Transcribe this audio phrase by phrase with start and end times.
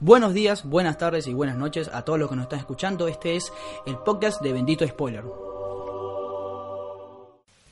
[0.00, 3.06] Buenos días, buenas tardes y buenas noches a todos los que nos están escuchando.
[3.08, 3.52] Este es
[3.86, 5.24] el podcast de Bendito Spoiler.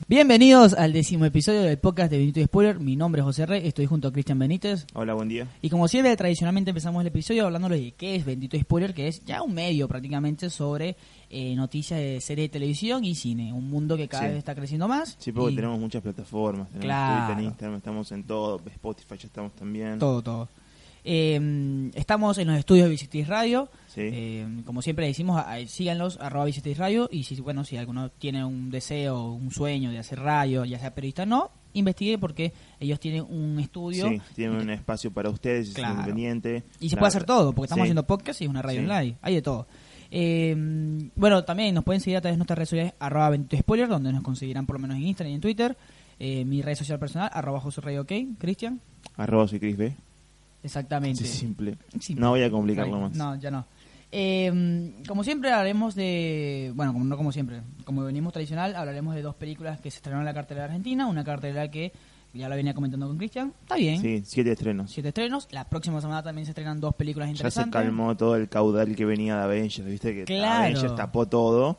[0.06, 2.80] Bienvenidos al décimo episodio del podcast de Bendito Spoiler.
[2.80, 4.86] Mi nombre es José Rey, estoy junto a Cristian Benítez.
[4.94, 5.48] Hola, buen día.
[5.62, 9.24] Y como siempre, tradicionalmente empezamos el episodio hablándoles de qué es Bendito Spoiler, que es
[9.24, 10.96] ya un medio prácticamente sobre
[11.30, 13.52] eh, noticias de series de televisión y cine.
[13.54, 14.28] Un mundo que cada Sí.
[14.30, 15.16] vez está creciendo más.
[15.18, 16.68] Sí, porque y tenemos muchas plataformas.
[16.68, 17.26] Tenemos Claro.
[17.26, 18.60] Twitter, Instagram, estamos en todo.
[18.66, 19.98] Spotify ya estamos también.
[19.98, 20.48] Todo, todo.
[21.10, 23.70] Eh, estamos en los estudios de Visitis Radio.
[23.86, 24.02] Sí.
[24.04, 27.08] Eh, como siempre decimos, a- a- síganlos, arroba Visitis Radio.
[27.10, 30.94] Y si, bueno, si alguno tiene un deseo, un sueño de hacer radio, ya sea
[30.94, 34.06] periodista o no, investigue porque ellos tienen un estudio.
[34.10, 35.94] Sí, tienen un espacio para ustedes, Claro.
[35.94, 36.64] es independiente.
[36.78, 37.86] Y se puede hacer todo, porque estamos Sí.
[37.86, 38.84] haciendo podcast y es una radio Sí.
[38.84, 39.16] online.
[39.22, 39.66] Hay de todo.
[40.10, 40.54] Eh,
[41.16, 44.12] bueno, también nos pueden seguir a través de nuestras redes sociales, arroba Bendito Spoiler, donde
[44.12, 45.76] nos conseguirán por lo menos en Instagram y en Twitter.
[46.18, 48.80] Eh, mi red social personal, arroba José Rey OK, Cristian.
[49.16, 49.96] Arroba soy Chris B.
[50.62, 51.24] Exactamente.
[51.24, 51.76] Sí, simple.
[52.16, 53.14] No voy a complicarlo más.
[53.14, 53.64] No, ya no.
[54.10, 59.22] Eh, como siempre hablaremos de, bueno, como no como siempre, como venimos tradicional, hablaremos de
[59.22, 61.92] dos películas que se estrenaron en la cartelera argentina, una cartelera que
[62.32, 64.90] ya la venía comentando con Cristian, está bien, Sí, siete estrenos.
[64.90, 67.82] siete estrenos, la próxima semana también se estrenan dos películas Ya se interesantes.
[67.82, 70.14] calmó todo el caudal que venía de Avengers, ¿viste?
[70.14, 70.64] Que Claro.
[70.64, 71.78] Avengers tapó todo.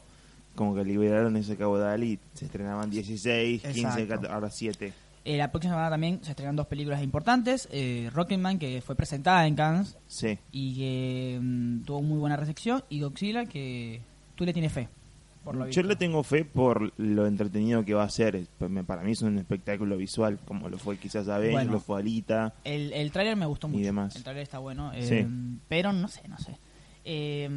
[0.56, 4.08] Como que liberaron ese caudal y se estrenaban 16, 15, Exacto.
[4.08, 4.94] 14, ahora 7.
[5.32, 9.46] Eh, la próxima semana también se estrenan dos películas importantes, eh, Rocketman que fue presentada
[9.46, 10.40] en Cannes Sí.
[10.52, 14.02] y que mm, tuvo muy buena recepción y Godzilla que
[14.34, 14.90] tú le tienes fe.
[15.44, 15.84] Por lo Yo visto.
[15.84, 18.48] le tengo fe por lo entretenido que va a ser.
[18.60, 21.72] Me- Para mí es un espectáculo visual, como lo fue quizás Avengers, Bueno.
[21.74, 22.54] lo fue Alita.
[22.64, 23.84] El, el tráiler me gustó Y mucho.
[23.84, 24.16] demás.
[24.16, 24.92] El tráiler está bueno.
[24.94, 25.28] eh, Sí.
[25.68, 26.58] Pero no sé, no sé.
[27.06, 27.50] Eh,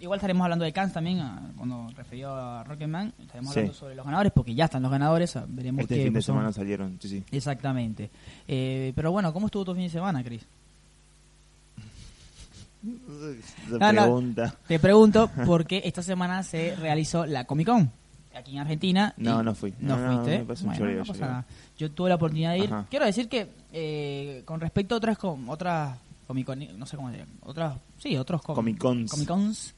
[0.00, 3.12] igual estaremos hablando de Cannes también, ah, cuando referido a Rocketman.
[3.20, 3.60] Estaremos Sí.
[3.60, 5.36] hablando sobre los ganadores, porque ya están los ganadores.
[5.36, 6.34] ah, Veremos Este qué fin de son.
[6.34, 7.24] semana salieron, sí, sí.
[7.30, 8.10] Exactamente.
[8.48, 10.22] Eh, pero bueno, ¿cómo estuvo tu fin de semana,
[13.92, 14.02] no.
[14.02, 14.54] pregunta.
[14.66, 17.90] Te pregunto porque esta semana se realizó la Comic Con
[18.34, 19.12] aquí en Argentina.
[19.18, 19.74] No, no fui.
[19.80, 20.38] No, No, no, fuiste.
[20.38, 21.28] me parece un Bueno, choreo, no pasa yo creo.
[21.30, 21.44] nada.
[21.78, 22.64] Yo tuve la oportunidad de ir.
[22.72, 22.86] Ajá.
[22.88, 25.98] Quiero decir que eh, con respecto a otras com- otras
[26.30, 29.10] Comic Con, no sé cómo se otras, sí, otros com- Comic Cons.
[29.10, 29.74] Comic Cons,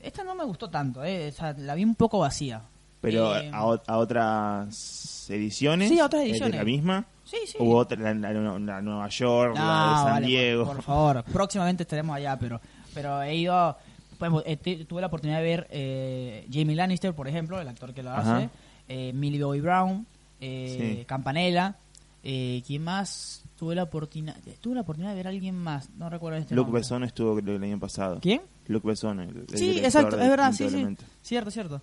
[0.00, 2.62] esta no me gustó tanto, eh, o sea, la vi un poco vacía.
[3.02, 5.88] Pero Eh, a, a otras ediciones.
[5.90, 6.52] Sí, a otras ¿Es ediciones.
[6.52, 7.04] ¿De la misma?
[7.24, 7.58] Sí, sí.
[7.60, 10.64] Hubo otra, la, la- la Nueva York, No, la de San vale, Diego.
[10.64, 12.60] Por, por favor, próximamente estaremos allá, pero
[12.94, 13.76] pero he ido,
[14.18, 18.02] pues, eh, tuve la oportunidad de ver eh, Jamie Lannister, por ejemplo, el actor que
[18.02, 18.36] lo Ajá.
[18.36, 18.50] hace,
[18.88, 20.06] eh, Millie Bobby Brown,
[20.40, 21.04] eh, Sí.
[21.06, 21.76] Campanella,
[22.22, 23.41] eh, ¿quién más?
[23.62, 26.64] Tuve la oportunidad, tuve la oportunidad de ver a alguien más, no recuerdo este Luke
[26.66, 26.80] nombre.
[26.80, 28.18] Besson estuvo el año pasado.
[28.20, 28.42] ¿Quién?
[28.66, 29.20] Luke Besson.
[29.20, 30.84] el- el Sí, exacto, es verdad, sí, sí.
[31.22, 31.80] Cierto, cierto.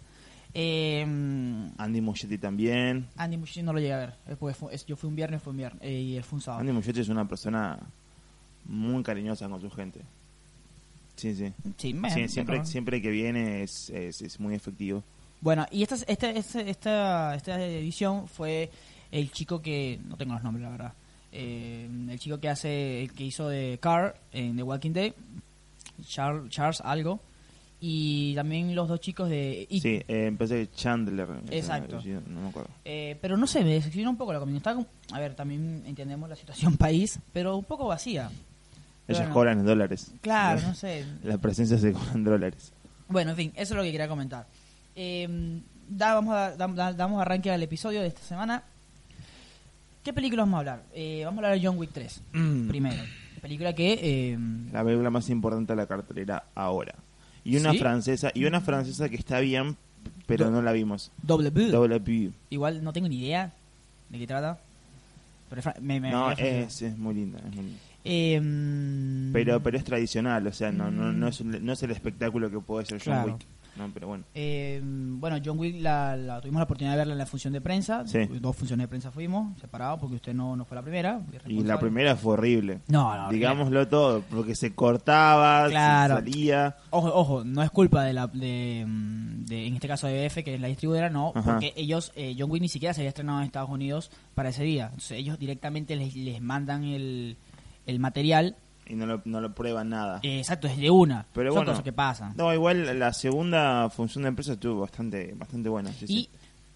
[0.54, 1.04] Eh,
[1.78, 3.08] Andy Muschietti también.
[3.16, 4.10] Andy Muschietti no lo llegué a ver.
[4.28, 5.82] eh, porque fue- es- yo fui un viernes, fue un viernes.
[5.82, 6.60] eh, y él fue un sábado.
[6.60, 7.80] Andy Muschietti es una persona
[8.66, 10.02] muy cariñosa con su gente.
[11.16, 11.54] Sí, sí.
[11.78, 15.02] Sí, me siempre, siempre que viene es, es, es muy efectivo.
[15.40, 18.70] Bueno, y esta, esta, esta, esta, esta edición fue
[19.14, 19.98] el chico que.
[20.10, 20.94] No tengo los nombres, la verdad.
[21.32, 23.04] Eh, el chico que hace.
[23.04, 25.14] El que hizo de Carr en The Walking Dead.
[26.08, 27.20] Charles, Charles algo.
[27.82, 29.66] Y también los dos chicos de.
[29.70, 29.82] It.
[29.82, 31.28] Sí, eh, empecé Chandler.
[31.50, 32.00] Exacto.
[32.00, 32.70] ese, No me acuerdo.
[32.84, 34.40] Eh, pero no sé, me decepcionó un poco la
[34.76, 38.30] como- a ver, también entendemos la situación país, pero un poco vacía.
[39.08, 39.34] Ellas Bueno.
[39.34, 40.12] cobran en dólares.
[40.22, 41.06] Claro, no sé.
[41.24, 42.74] La presencia se cobra en dólares.
[43.08, 44.46] Bueno, en fin, eso es lo que quería comentar.
[44.96, 48.62] Eh, da- vamos a, da- da- damos arranque al episodio de esta semana.
[50.04, 50.84] ¿Qué película vamos a hablar?
[50.94, 52.22] Eh, vamos a hablar de John Wick 3,
[52.68, 53.02] primero.
[53.42, 54.00] Película que...
[54.02, 54.38] eh,
[54.72, 56.96] La película más importante de la cartelera ahora.
[57.44, 57.78] Y una ¿Sí?
[57.80, 59.78] francesa, y una francesa que está bien,
[60.26, 61.12] pero Do- no la vimos.
[61.22, 61.50] Double
[62.00, 62.32] View.
[62.50, 63.52] Igual no tengo ni idea
[64.10, 64.60] de qué trata.
[65.50, 67.40] Pero me, me- No, me- es, es muy linda.
[67.40, 67.80] es muy linda.
[68.06, 71.20] Eh, mm, Pero, pero es tradicional, o sea, no, no, Mm.
[71.20, 73.34] no, es, no es el espectáculo que puede ser John Claro.
[73.34, 73.46] Wick.
[73.76, 74.24] No, pero bueno.
[74.34, 77.62] eh, bueno, John Wick la, la- tuvimos la oportunidad de verla en la función de
[77.62, 78.06] prensa.
[78.08, 78.20] Sí.
[78.40, 81.22] Dos funciones de prensa fuimos, separados, porque usted no, no fue la primera.
[81.48, 82.82] Y la primera fue horrible.
[82.88, 86.16] No, no, Digámoslo todo, porque se cortaba, se Claro.
[86.16, 86.76] salía.
[86.90, 90.56] Ojo, ojo, no es culpa de la, de, de- en este caso de BF, que
[90.56, 91.52] es la distribuidora, no, Ajá.
[91.54, 94.64] porque ellos, eh, John Wick ni siquiera se había estrenado en Estados Unidos para ese
[94.64, 94.86] día.
[94.86, 97.38] Entonces ellos directamente les, les mandan el,
[97.86, 98.56] el material,
[98.90, 100.20] Y no lo, no lo prueban nada.
[100.24, 101.26] eh, exacto, es de una.
[101.34, 101.72] Pero Son bueno.
[101.72, 102.34] cosas que pasan.
[102.36, 105.92] No, igual la segunda función de empresa estuvo bastante bastante buena.
[105.94, 106.30] sí, y sí.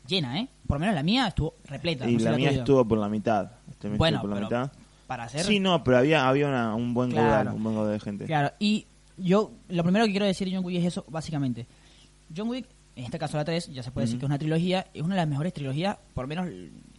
[0.08, 0.48] llena, ¿eh?
[0.68, 2.08] Por lo menos la mía estuvo repleta.
[2.10, 2.60] Y no la mía tuya.
[2.62, 3.52] estuvo por la mitad.
[3.70, 4.72] Este Bueno, por la pero mitad.
[5.08, 5.42] Para hacer...
[5.42, 7.54] Sí, no, pero había había una- un buen Claro.
[7.56, 8.26] un buen caudal de gente.
[8.26, 8.86] Claro, y
[9.18, 11.68] yo, lo primero que quiero decir de John Wick es eso, básicamente.
[12.36, 14.88] John Wick, en este caso la 3, ya se puede decir que es una trilogía,
[14.94, 16.48] es una de las mejores trilogías, por lo menos...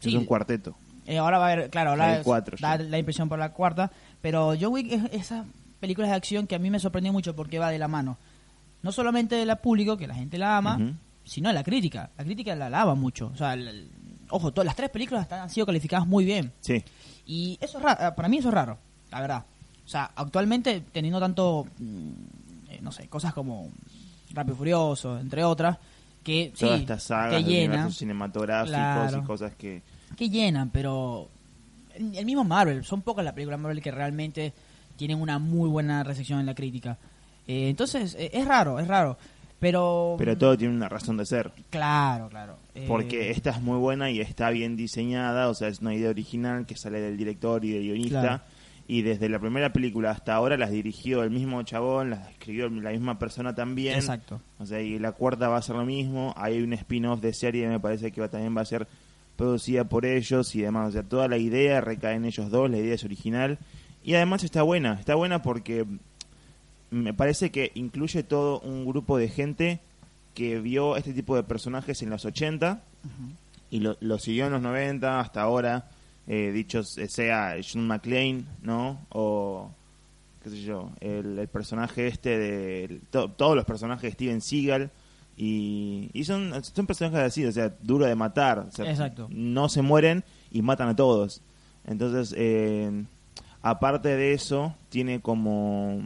[0.03, 0.75] es un cuarteto.
[1.07, 3.91] Eh, ahora va a haber, claro, ahora cuatro da la impresión por la cuarta,
[4.23, 5.45] pero John Wick es esa
[5.81, 8.17] películas de acción que a mí me sorprendió mucho porque va de la mano.
[8.83, 10.79] No solamente del público, que la gente la ama,
[11.25, 12.11] sino de la crítica.
[12.17, 13.31] La crítica la alaba mucho.
[13.33, 13.91] O sea, el- el-
[14.31, 16.53] ojo, todas las tres películas están- han sido calificadas muy bien.
[16.61, 16.83] Sí.
[17.27, 18.79] Y eso es raro, para mí eso es raro,
[19.11, 19.45] la verdad.
[19.85, 22.09] O sea, actualmente teniendo tanto, mm,
[22.71, 23.69] eh, no sé, cosas como
[24.33, 25.77] Rápido y Furioso, entre otras,
[26.23, 29.19] que sí, Todas estas sagas que de universos cinematográficos Claro.
[29.19, 29.83] y cosas que...
[30.15, 31.29] que llenan, pero
[31.97, 34.53] el mismo Marvel, son pocas las películas Marvel que realmente
[34.97, 36.99] tienen una muy buena recepción en la crítica.
[37.47, 39.17] Eh, entonces, eh, es raro, es raro.
[39.61, 41.51] Pero, Pero todo tiene una razón de ser.
[41.71, 42.59] claro, claro.
[42.75, 46.11] eh, Porque esta es muy buena y está bien diseñada, o sea, es una idea
[46.11, 48.21] original que sale del director y del guionista.
[48.21, 48.43] Claro.
[48.87, 52.91] Y desde la primera película hasta ahora las dirigió el mismo chabón, las escribió la
[52.91, 53.95] misma persona también.
[53.95, 54.39] Exacto.
[54.59, 56.35] O sea, y la cuarta va a ser lo mismo.
[56.37, 58.87] Hay un spin-off de serie, me parece que va, también va a ser
[59.37, 60.89] producida por ellos y demás.
[60.91, 63.59] O sea, toda la idea recae en ellos dos, la idea es original.
[64.05, 65.87] Y además está buena, está buena porque
[66.91, 69.81] me parece que incluye todo un grupo de gente
[70.35, 72.83] que vio este tipo de personajes en los 80
[73.71, 75.91] y lo, siguió en los 90 hasta ahora.
[76.27, 78.99] Eh, dichos eh, sea John McClane, ¿no?
[79.11, 79.71] O
[80.43, 84.91] qué sé yo, el, personaje este de to- todos los personajes de Steven Seagal
[85.37, 89.29] y, y son, son personajes así, o sea, duro de matar, o sea, Exacto.
[89.31, 91.43] no se mueren y matan a todos.
[91.87, 93.05] Entonces, eh,
[93.63, 96.01] aparte de eso, tiene como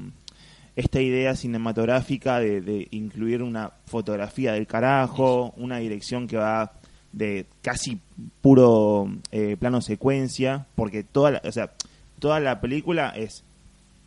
[0.77, 6.73] esta idea cinematográfica de, de incluir una fotografía del carajo, una dirección que va
[7.13, 8.01] de casi
[8.41, 11.73] puro eh, plano secuencia, porque toda la, o sea,
[12.19, 13.45] toda la película es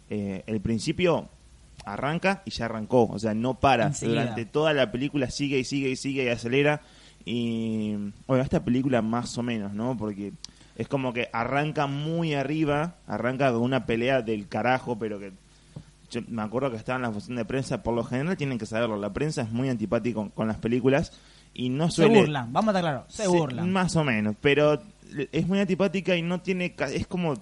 [0.09, 1.29] eh, el principio
[1.85, 3.87] arranca y ya arrancó, o sea, no para.
[3.87, 4.21] Enseguida.
[4.21, 6.81] Durante toda la película sigue y sigue y sigue y acelera.
[7.25, 7.95] Y
[8.27, 9.95] bueno, esta película más o menos, ¿no?
[9.97, 10.33] Porque
[10.75, 15.31] es como que arranca muy arriba, arranca con una pelea del carajo, pero que
[16.09, 18.65] yo me acuerdo que estaba en la función de prensa, por lo general tienen que
[18.65, 21.13] saberlo, la prensa es muy antipática con, con las películas
[21.53, 22.19] y no se suele...
[22.19, 23.71] burlan, vamos a estar claros, se Sí, burlan.
[23.71, 24.81] Más o menos, pero
[25.31, 26.75] es muy antipática y no tiene...
[26.93, 27.35] Es como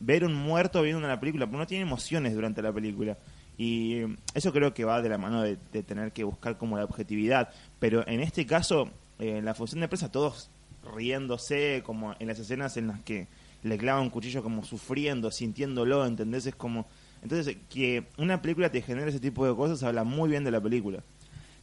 [0.00, 3.16] ver un muerto viendo una película, porque no tiene emociones durante la película.
[3.58, 4.02] Y
[4.34, 7.50] eso creo que va de la mano de, de tener que buscar como la objetividad.
[7.80, 8.88] Pero en este caso,
[9.18, 10.50] eh, en la función de prensa, todos
[10.94, 13.26] riéndose, como en las escenas en las que
[13.62, 16.46] le clava un cuchillo como sufriendo, sintiéndolo, ¿entendés?
[16.46, 16.86] Es como...
[17.20, 20.60] Entonces, que una película te genere ese tipo de cosas habla muy bien de la
[20.60, 21.02] película.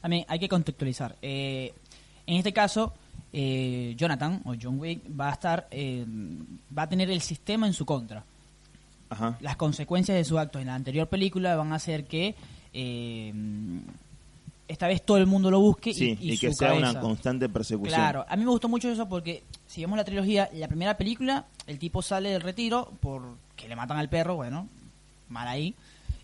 [0.02, 1.16] También hay que contextualizar.
[1.22, 1.74] Eh,
[2.28, 2.94] en este caso,
[3.32, 6.06] eh, Jonathan o John Wick va a estar, eh,
[6.78, 8.24] va a tener el sistema en su contra.
[9.16, 9.38] Ajá.
[9.42, 12.36] Las consecuencias de su acto en la anterior película van a hacer que
[12.74, 13.34] eh,
[14.68, 16.92] esta vez todo el mundo lo busque Sí, y, y, y que su sea cabeza.
[16.92, 17.94] una constante persecución.
[17.96, 21.46] Claro, a mí me gustó mucho eso porque si vemos la trilogía, la primera película,
[21.68, 24.68] el tipo sale del retiro porque le matan al perro, bueno,
[25.30, 25.76] mal ahí,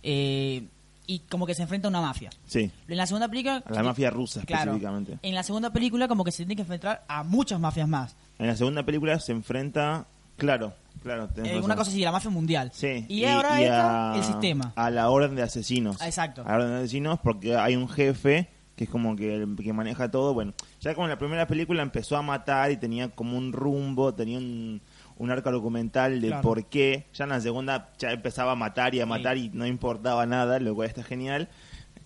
[0.04, 0.64] eh,
[1.08, 2.30] y como que se enfrenta a una mafia.
[2.48, 3.64] Sí, En la segunda película...
[3.66, 5.20] a la mafia rusa Claro, específicamente.
[5.22, 8.16] en la segunda película como que se tiene que enfrentar a muchas mafias más.
[8.40, 10.06] En la segunda película se enfrenta,
[10.38, 12.72] claro, claro, Eh, una cosa así, la mafia mundial.
[12.74, 14.74] Sí, Y, ahora esta, a- el sistema.
[14.76, 15.98] A la orden de asesinos.
[16.02, 16.44] Ah, exacto.
[16.46, 19.74] A la orden de asesinos porque hay un jefe que es como que, el que
[19.74, 20.34] maneja todo.
[20.34, 24.14] Bueno, ya como en la primera película empezó a matar y tenía como un rumbo,
[24.14, 24.82] tenía un,
[25.18, 26.42] un arco documental de Claro.
[26.42, 27.06] por qué.
[27.14, 30.60] Ya en la segunda ya empezaba a matar y a matar y no importaba nada,
[30.60, 31.50] lo cual está genial.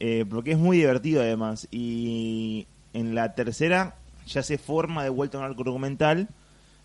[0.01, 1.68] Eh, porque es muy divertido además.
[1.71, 3.95] Y en la tercera
[4.28, 6.28] ya se forma de vuelta un arco documental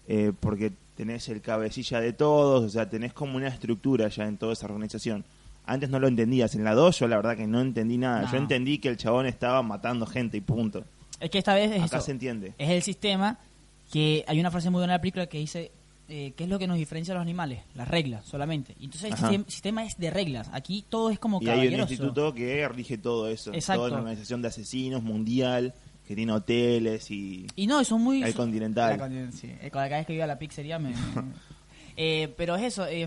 [0.07, 4.37] eh, porque tenés el cabecilla de todos, o sea, tenés como una estructura ya en
[4.37, 5.25] toda esa organización.
[5.64, 8.30] Antes no lo entendías, en la 2 yo la verdad que no entendí nada, No.
[8.33, 10.85] yo entendí que el chabón estaba matando gente y punto.
[11.19, 12.04] Es que esta vez es Acá eso.
[12.07, 12.52] se entiende.
[12.59, 13.38] Es el sistema
[13.90, 15.71] que hay una frase muy buena en la película que dice
[16.11, 17.61] eh, ¿qué es lo que nos diferencia a los animales?
[17.75, 18.75] Las reglas solamente.
[18.78, 20.50] Entonces el sistema, sistema es de reglas.
[20.52, 23.80] Aquí todo es como Y hay un instituto que rige todo eso, Exacto.
[23.83, 25.73] toda la organización de asesinos mundial,
[26.11, 27.47] que tiene hoteles y...
[27.55, 28.21] Y no, son muy...
[28.25, 28.90] El Continental.
[28.90, 29.47] La Continental, sí.
[29.62, 30.93] Eh, Cada vez que iba a la pizzería me...
[31.97, 33.07] Eh, pero es eso, eh,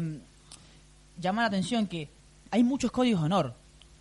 [1.20, 2.08] llama la atención que
[2.50, 3.54] hay muchos códigos de honor.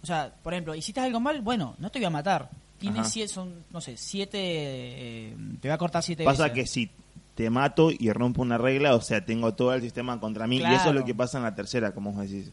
[0.03, 2.49] O sea, por ejemplo, hiciste algo mal, bueno, no te voy a matar.
[2.79, 4.39] Tienes siete, son, no sé, siete...
[4.41, 6.55] eh, te voy a cortar siete Pasa veces.
[6.55, 6.91] que si
[7.35, 10.59] te mato y rompo una regla, o sea, tengo todo el sistema contra mí.
[10.59, 12.53] Y eso es lo que pasa en la tercera, como vos decís.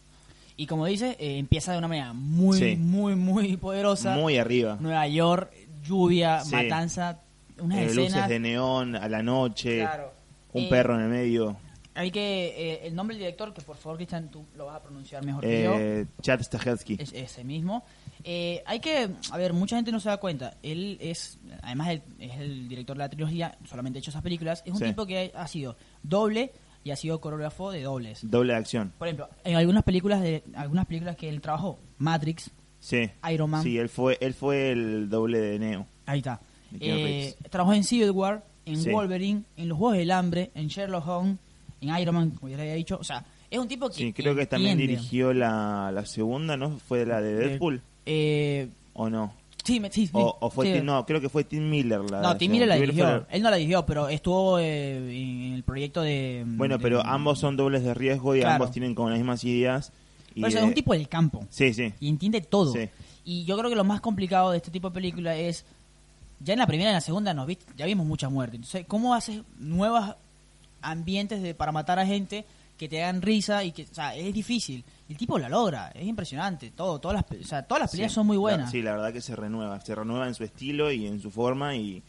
[0.55, 2.75] Y como dices, eh, empieza de una manera muy, Sí.
[2.75, 4.15] muy, muy poderosa.
[4.15, 4.77] Muy arriba.
[4.79, 5.51] Nueva York,
[5.83, 6.55] lluvia, Sí.
[6.55, 7.19] matanza,
[7.59, 8.13] unas Eh, escenas...
[8.13, 10.13] luces de neón a la noche, Claro.
[10.53, 11.57] un Eh, perro en el medio.
[11.95, 12.47] Hay que...
[12.55, 15.41] eh, el nombre del director, que por favor, Cristian, tú lo vas a pronunciar mejor
[15.43, 15.75] que yo.
[15.77, 16.95] Eh, Chad Stahelski.
[16.99, 17.83] Es ese mismo.
[18.23, 20.55] Eh, hay que, a ver, mucha gente no se da cuenta.
[20.63, 24.61] Él es, además él es el director de la trilogía, solamente ha hecho esas películas.
[24.65, 24.85] Es un Sí.
[24.85, 28.19] tipo que ha sido doble, y ha sido coreógrafo de dobles.
[28.23, 28.93] Doble de acción.
[28.97, 33.09] Por ejemplo, en algunas películas de algunas películas que él trabajó, Matrix, Sí.
[33.31, 35.85] Iron Man, Sí, él fue, él fue el doble de Neo.
[36.05, 36.39] ahí está.
[36.79, 38.89] Eh, trabajó en Civil War, en Sí.
[38.91, 41.37] Wolverine, en Los Juegos del Hambre, en Sherlock Holmes,
[41.81, 42.97] en Iron Man, como ya le había dicho.
[42.99, 46.77] O sea, es un tipo que Sí, creo que también dirigió la, la segunda, ¿no?
[46.77, 47.81] ¿Fue la de Deadpool?
[48.05, 49.33] Eh, ¿O no?
[49.63, 50.73] sí, me- sí, O, o fue sí.
[50.73, 53.25] Tim- no, creo que fue Tim Miller la No, Tim Miller la dirigió.
[53.29, 56.43] Él no la dirigió, pero estuvo eh, en el proyecto de.
[56.45, 58.55] Bueno, de- pero ambos son dobles de riesgo y Claro.
[58.55, 59.91] ambos tienen como las mismas ideas.
[60.35, 61.45] Y Por eso de- es un tipo del campo.
[61.49, 61.93] Sí, sí.
[61.99, 62.73] Y entiende todo.
[62.73, 62.89] Sí.
[63.25, 65.65] Y yo creo que lo más complicado de este tipo de película es.
[66.41, 68.55] Ya en la primera y en la segunda nos viste, ya vimos mucha muerte.
[68.55, 70.15] Entonces, ¿cómo haces nuevos
[70.81, 72.45] ambientes de, para matar a gente
[72.77, 74.85] que te hagan risa y que, o sea, es difícil.
[75.09, 76.71] El tipo la logra, es impresionante.
[76.71, 78.71] Todo, todas las, o sea, todas las peleas Sí, son muy la- buenas.
[78.71, 79.81] sí, la verdad que se renueva.
[79.81, 82.01] Se renueva en su estilo y en su forma y,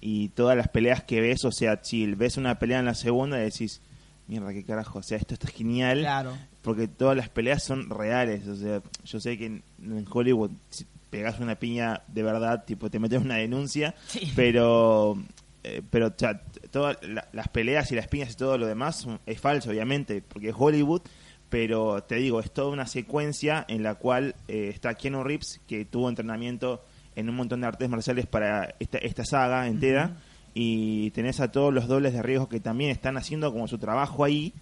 [0.00, 3.38] y todas las peleas que ves, o sea, si ves una pelea en la segunda
[3.38, 3.82] y decís,
[4.26, 6.00] mierda, qué carajo, o sea, esto está genial.
[6.00, 6.32] Claro.
[6.64, 10.84] Porque todas las peleas son reales, o sea, yo sé que en, en Hollywood si
[11.10, 14.32] pegas una piña de verdad, tipo te metes una denuncia, Sí.
[14.34, 15.16] pero
[15.62, 18.66] eh, pero o sea, t- todas la- las peleas y las piñas y todo lo
[18.66, 21.02] demás es falso, obviamente, porque es Hollywood,
[21.50, 25.84] pero te digo, es toda una secuencia en la cual eh, está Keanu Reeves, que
[25.84, 26.82] tuvo entrenamiento
[27.14, 30.16] en un montón de artes marciales para esta, esta saga entera,
[30.52, 34.24] y tenés a todos los dobles de riesgo que también están haciendo como su trabajo
[34.24, 34.52] ahí,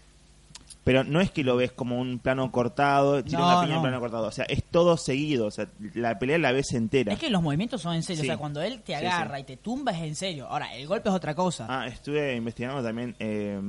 [0.84, 3.76] pero no es que lo ves como un plano cortado, tira No, una piña en
[3.76, 3.82] no.
[3.82, 7.12] plano cortado, o sea, es todo seguido, o sea, la pelea la ves entera.
[7.12, 8.22] Es que los movimientos son en serio.
[8.22, 8.28] Sí.
[8.28, 9.42] O sea, cuando él te agarra sí.
[9.42, 10.46] y te tumba es en serio.
[10.48, 11.66] Ahora, el golpe es otra cosa.
[11.68, 13.14] Ah, estuve investigando también.
[13.20, 13.60] Eh,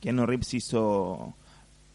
[0.00, 1.34] Keanu Reeves hizo.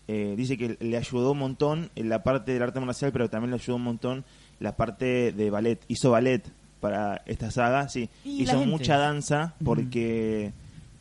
[0.07, 3.51] eh, dice que le ayudó un montón en la parte del arte marcial, pero también
[3.51, 4.25] le ayudó un montón
[4.59, 5.79] la parte de ballet.
[5.87, 6.43] Hizo ballet
[6.79, 8.09] para esta saga, sí.
[8.25, 10.51] Hizo mucha danza porque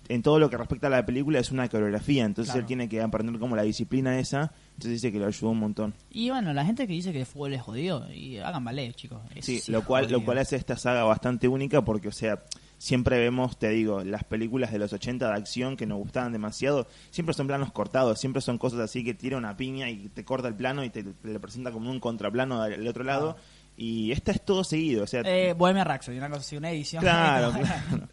[0.09, 2.61] en todo lo que respecta a la película es una coreografía, entonces Claro.
[2.61, 4.53] él tiene que aprender como la disciplina esa.
[4.75, 5.95] Entonces dice que le ayudó un montón.
[6.11, 9.21] Y bueno, la gente que dice que el fútbol es jodido, y hagan ballet, chicos.
[9.35, 12.41] Es- Sí, lo cual, lo cual hace esta saga bastante única porque, o sea,
[12.79, 16.89] siempre vemos, te digo, las películas de los 80 de acción que nos gustaban demasiado,
[17.11, 20.49] siempre son planos cortados, siempre son cosas así que tira una piña y te corta
[20.49, 23.37] el plano y te, te le presenta como un contraplano del otro lado.
[23.77, 27.01] Y esta es todo seguido, o sea, Eh, Bohemia Rhapsody, una cosa así, una edición.
[27.03, 27.53] claro,
[27.91, 28.09] claro.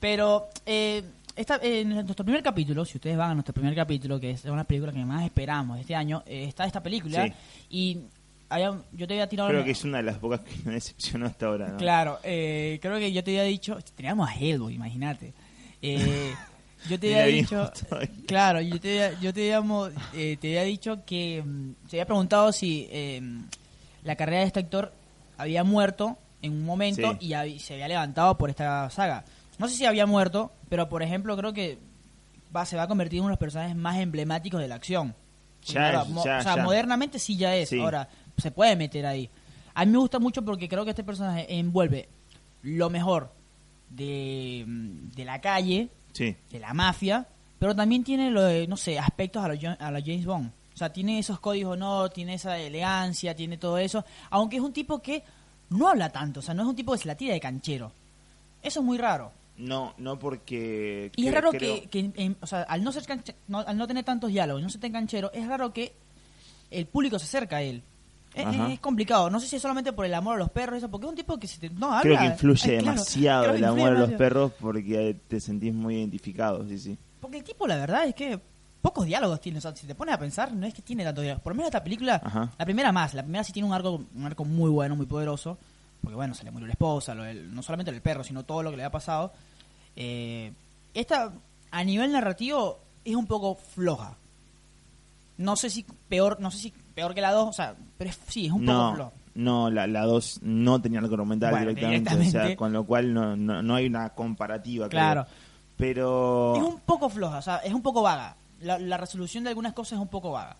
[0.00, 1.02] Pero eh,
[1.36, 4.64] esta, en nuestro primer capítulo, si ustedes van a nuestro primer capítulo, que es una
[4.64, 7.24] película que más esperamos este año, eh, está esta película.
[7.26, 7.32] Sí.
[7.70, 7.98] Y
[8.48, 9.48] había- yo te había tirado...
[9.50, 11.76] Creo una- que es una de las pocas que me decepcionó hasta ahora, ¿no?
[11.76, 13.78] Claro, eh, creo que yo te había dicho...
[13.94, 15.32] Teníamos a Hellboy, imagínate.
[15.82, 16.32] Eh,
[16.88, 17.70] yo te había dicho...
[18.26, 21.42] Claro, yo te, había- yo te, habíamos, eh, te había dicho que...
[21.44, 23.20] mm, te había preguntado si eh,
[24.04, 24.92] la carrera de este actor
[25.36, 27.32] había muerto en un momento Sí.
[27.50, 29.24] y se había levantado por esta saga.
[29.60, 31.78] No sé si había muerto, pero por ejemplo creo que
[32.54, 35.14] va, se va a convertir en uno de los personajes más emblemáticos de la acción.
[35.64, 36.62] Ya Ahora, es, mo- ya, o sea, ya.
[36.64, 37.68] modernamente sí ya es.
[37.68, 37.78] Sí.
[37.80, 39.28] Ahora, se puede meter ahí.
[39.74, 42.08] A mí me gusta mucho porque creo que este personaje envuelve
[42.62, 43.32] lo mejor
[43.90, 47.26] de, mm, de la calle, Sí, de la mafia,
[47.58, 50.50] pero también tiene, lo de, no sé, aspectos a la, a la James Bond.
[50.74, 54.04] O sea, tiene esos códigos honor, tiene esa elegancia, tiene todo eso.
[54.30, 55.22] Aunque es un tipo que
[55.68, 57.92] no habla tanto, o sea, no es un tipo que se la tira de canchero.
[58.62, 59.30] Eso es muy raro.
[59.60, 61.12] No, no porque...
[61.16, 63.76] Y es raro creo- que, que, em, o sea, al no ser canche- no, al
[63.76, 65.92] no tener tantos diálogos, no ser tan canchero, es raro que
[66.70, 67.82] el público se acerca a él.
[68.32, 69.28] Es, complicado.
[69.28, 71.16] No sé si es solamente por el amor a los perros, eso, porque es un
[71.16, 72.02] tipo que se te, no habla.
[72.02, 76.64] Creo que influye demasiado que el amor a los perros porque te sentís muy identificado,
[76.68, 76.96] sí, sí.
[77.20, 78.40] Porque el tipo, la verdad, es que
[78.80, 79.58] pocos diálogos tiene.
[79.58, 81.42] O sea, si te pones a pensar, no es que tiene tantos diálogos.
[81.42, 82.52] Por lo menos esta película, Ajá.
[82.56, 83.14] la primera más.
[83.14, 85.58] La primera sí tiene un arco, un arco muy bueno, muy poderoso.
[86.00, 88.62] Porque, bueno, se le murió la esposa, lo del- no solamente el perro, sino todo
[88.62, 89.32] lo que le ha pasado.
[90.02, 90.52] Eh,
[90.94, 91.30] esta,
[91.70, 94.16] a nivel narrativo, es un poco floja.
[95.36, 98.18] No sé si peor, no sé si peor que la 2, o sea, pero es-
[98.28, 99.12] sí, es un poco no, floja.
[99.34, 103.12] no, la, la 2 no tenía algo argumental Bueno, directamente, o sea, con lo cual
[103.14, 105.00] no, no, no hay una comparativa, creo.
[105.00, 105.26] Claro.
[105.76, 108.36] Pero Es un poco floja, o sea, es un poco vaga.
[108.60, 110.56] La, la resolución de algunas cosas es un poco vaga.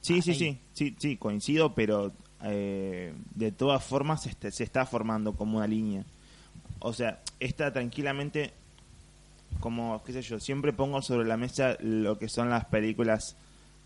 [0.00, 0.36] sí, sí, ahí.
[0.38, 5.58] sí, sí, sí, coincido, pero eh, de todas formas se, está- se está formando como
[5.58, 6.04] una línea.
[6.78, 8.54] O sea, está tranquilamente,
[9.62, 13.36] como, qué sé yo, siempre pongo sobre la mesa lo que son las películas,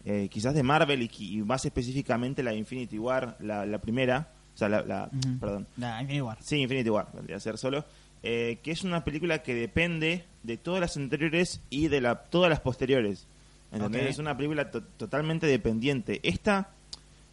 [0.04, 4.58] eh, quizás de Marvel y, más específicamente la de Infinity War, la, la primera, o
[4.58, 6.38] sea, la, la- perdón, Nah, Infinity War.
[6.40, 7.84] Sí, Infinity War, vendría a ser solo.
[8.22, 12.50] eh, que es una película que depende de todas las anteriores y de la, todas
[12.50, 13.26] las posteriores.
[13.70, 14.02] ¿Entendés?
[14.10, 16.20] Es una película to- totalmente dependiente.
[16.24, 16.70] Esta,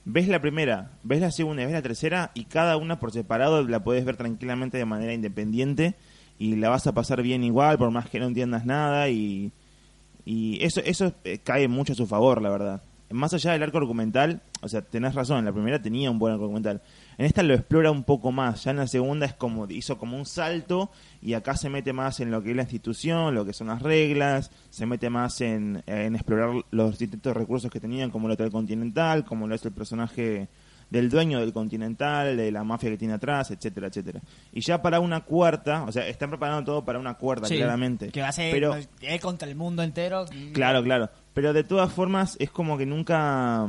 [0.05, 3.63] ves la primera, ves la segunda y ves la tercera, y cada una por separado
[3.63, 5.95] la puedes ver tranquilamente de manera independiente
[6.37, 9.09] y la vas a pasar bien igual, por más que no entiendas nada.
[9.09, 9.51] Y
[10.25, 12.81] Y eso, eso eh, cae mucho a su favor, la verdad.
[13.09, 16.33] Más allá del arco argumental, o sea, tenés razón, en la primera tenía un buen
[16.33, 16.81] arco argumental.
[17.17, 20.17] En esta lo explora un poco más, ya en la segunda es como, hizo como
[20.17, 20.89] un salto
[21.21, 23.83] y acá se mete más en lo que es la institución, lo que son las
[23.83, 28.49] reglas, se mete más en, en explorar los distintos recursos que tenían, como el Hotel
[28.49, 30.47] Continental, como lo es el personaje
[30.93, 34.21] del dueño del Continental, de la mafia que tiene atrás, etcétera, etcétera.
[34.51, 38.09] Y ya para una cuarta, o sea, están preparando todo para una cuarta, Sí, claramente.
[38.09, 38.75] Que va a ser Pero,
[39.19, 40.25] contra el mundo entero.
[40.53, 41.09] Claro, claro.
[41.33, 43.67] Pero de todas formas es como que nunca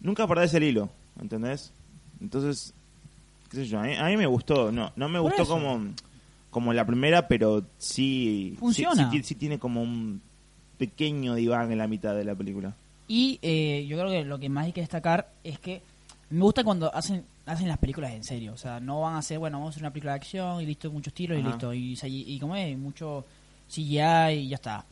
[0.00, 0.88] nunca perdés el hilo,
[1.20, 1.72] ¿entendés?
[2.22, 2.72] Entonces,
[3.50, 5.52] qué sé yo, a mí, a mí me gustó, no no me Por gustó eso.
[5.52, 5.92] como
[6.48, 9.10] como la primera, pero sí sí- Funciona.
[9.10, 10.22] Sí, sí tiene como un
[10.78, 12.74] pequeño diván en la mitad de la película.
[13.08, 15.82] Y eh, yo creo que lo que más hay que destacar es que
[16.30, 18.52] me gusta cuando hacen hacen las películas en serio.
[18.54, 20.66] O sea, no van a hacer, bueno, vamos a hacer una película de acción y
[20.66, 21.74] listo, muchos tiros y listo.
[21.74, 23.24] Y, y, y como es, mucho
[23.68, 24.84] CGI y ya está.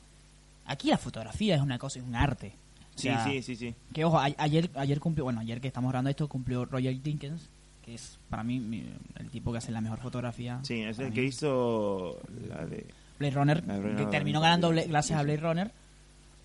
[0.66, 2.52] Aquí la fotografía es una cosa, es un arte.
[2.94, 3.74] O Sí, sea, sí, sí, sí.
[3.94, 7.48] Que ojo, a- ayer, ayer cumplió, bueno, ayer que estamos grabando esto, cumplió Roger Dickens,
[7.84, 8.84] que es para mí mi-
[9.18, 10.60] el tipo que hace la mejor fotografía.
[10.62, 11.14] Sí, es el mí.
[11.14, 12.84] que hizo la de
[13.18, 13.62] Blade Runner,
[13.96, 15.22] que terminó ganando gracias a.
[15.22, 15.70] Blade Runner,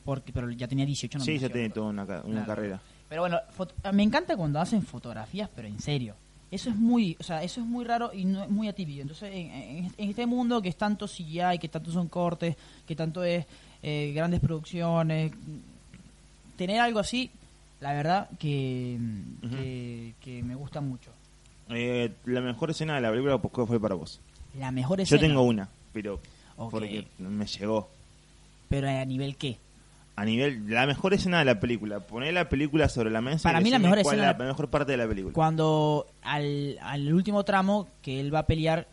[0.06, 2.48] porque pero ya tenía 18 Sí, ya tiene toda una, ca- una Claro.
[2.48, 2.82] carrera.
[3.10, 6.16] Pero bueno, foto- me encanta cuando hacen fotografías, pero en serio.
[6.50, 9.02] Eso es muy, o sea, eso es muy raro y no es muy atípico.
[9.02, 12.56] Entonces, en, en- en este mundo que es tanto CGI, que tanto son cortes,
[12.88, 13.46] que tanto es
[13.84, 15.32] eh, grandes producciones,
[16.58, 17.30] tener algo así,
[17.80, 18.98] la verdad que,
[19.50, 21.12] que, que me gusta mucho.
[21.70, 24.20] Eh, la mejor escena de la película ¿cuál fue para vos.
[24.58, 25.22] La mejor Yo escena.
[25.22, 26.20] tengo una, pero
[26.72, 27.90] porque me llegó.
[28.70, 29.58] Pero a nivel qué?
[30.18, 32.00] A nivel, la mejor escena de la película.
[32.00, 33.44] Poné la película sobre la mesa.
[33.48, 35.32] Para y mí la mejor escena- es la mejor parte de la película.
[35.34, 38.88] Cuando al, al último tramo que él va a pelear,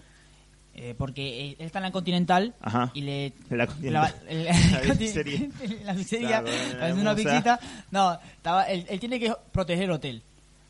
[0.74, 2.90] eh, porque él, está en la Continental Ajá.
[2.94, 4.44] y le La la, el-
[4.86, 5.48] La pizzería.
[5.84, 9.90] la pizzería Claro, bueno, haciendo una pizzita no estaba él, él tiene que proteger el
[9.92, 10.22] hotel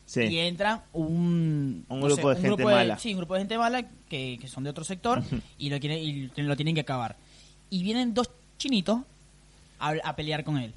[0.05, 0.21] Sí.
[0.21, 2.97] y entra un Un no grupo de gente grupo mala.
[2.99, 5.23] sí un grupo de gente mala que, que son de otro sector
[5.57, 7.17] y lo quieren y lo tienen que acabar
[7.71, 8.99] y vienen dos chinitos
[9.79, 10.73] a, a pelear con él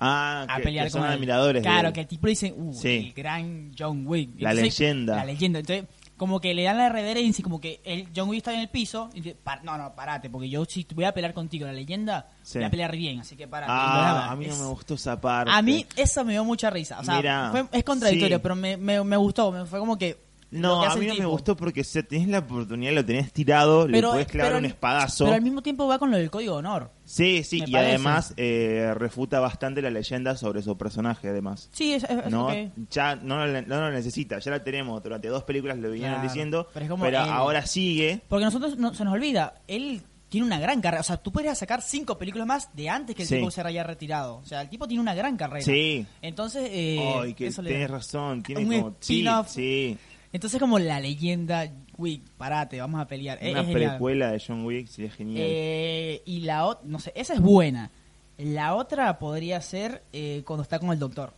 [0.00, 1.16] Ah, a que, pelear que son con él.
[1.16, 1.62] admiradores.
[1.62, 1.94] de Claro, él.
[1.94, 2.88] que el tipo le dice, uh, Sí.
[3.08, 4.30] el gran John Wick.
[4.38, 5.16] La leyenda.
[5.16, 5.58] La leyenda.
[5.58, 8.60] Entonces, como que le dan la reverencia, y como que el John Wick está en
[8.60, 9.10] el piso.
[9.12, 12.28] Y dice, "Pa- no, no, parate, porque yo si voy a pelear contigo, la leyenda,
[12.42, 12.58] Sí.
[12.58, 13.72] voy a pelear bien, así que parate.
[13.72, 15.50] Y lo Ah, a mí no Es- me gustó esa parte.
[15.52, 17.00] A mí eso me dio mucha risa.
[17.00, 18.40] O sea, Mira, fue- es contradictorio, sí.
[18.42, 19.50] pero me, me, me gustó.
[19.50, 20.16] Me fue como que.
[20.50, 23.92] No, a mí no me gustó porque si tenés la oportunidad, lo tenés tirado, le
[23.98, 25.24] Pero- podés clavar un al- espadazo.
[25.24, 26.90] Pero al mismo tiempo va con lo del código de honor.
[27.04, 27.90] Sí, sí, y parece.
[27.96, 31.68] además eh, refuta bastante la leyenda sobre su personaje, además.
[31.72, 32.48] Sí, es, es- no,
[32.90, 36.28] ya no, lo- no lo necesita, ya la tenemos durante dos películas lo vinieron Claro,
[36.28, 37.28] diciendo, pero es como pero él.
[37.30, 38.22] ahora sigue.
[38.28, 41.00] Porque nosotros no, se nos olvida, él tiene una gran carrera.
[41.00, 43.36] O sea, tú podrías sacar cinco películas más de antes que el Sí.
[43.36, 44.36] tipo se haya retirado.
[44.36, 45.64] O sea, el tipo tiene una gran carrera.
[45.64, 46.06] Sí.
[46.20, 49.48] Entonces, eh, que eso le- tenés razón, tiene Un como sí, spin-off.
[49.48, 49.96] sí,
[50.32, 53.38] Entonces, como la leyenda, Wick, parate, vamos a pelear.
[53.40, 53.90] Una es genial.
[53.92, 55.42] precuela de John Wick sería genial.
[55.48, 57.90] Eh, y la otra, no sé, esa es buena.
[58.36, 61.32] La otra podría ser eh, cuando está con el doctor.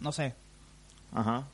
[0.00, 0.34] No sé.
[1.12, 1.46] Ajá.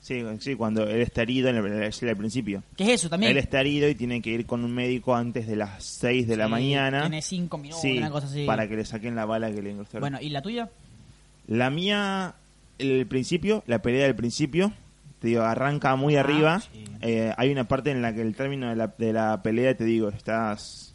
[0.00, 2.62] Sí, sí, cuando él está herido en el, es el principio.
[2.74, 3.32] ¿Qué es eso también?
[3.32, 6.36] Él está herido y tiene que ir con un médico antes de las 6 de
[6.38, 7.02] la mañana.
[7.02, 8.46] Tiene cinco minutos, Sí, una cosa así.
[8.46, 10.00] para que le saquen la bala que le incrustaron.
[10.00, 10.70] Bueno, ¿y la tuya?
[11.46, 12.34] La mía,
[12.78, 14.72] el principio, la pelea del principio,
[15.20, 16.60] te digo, arranca muy Ah, arriba.
[16.60, 16.84] sí.
[17.02, 19.84] Eh, hay una parte en la que el término de la, de la pelea, te
[19.84, 20.94] digo, estás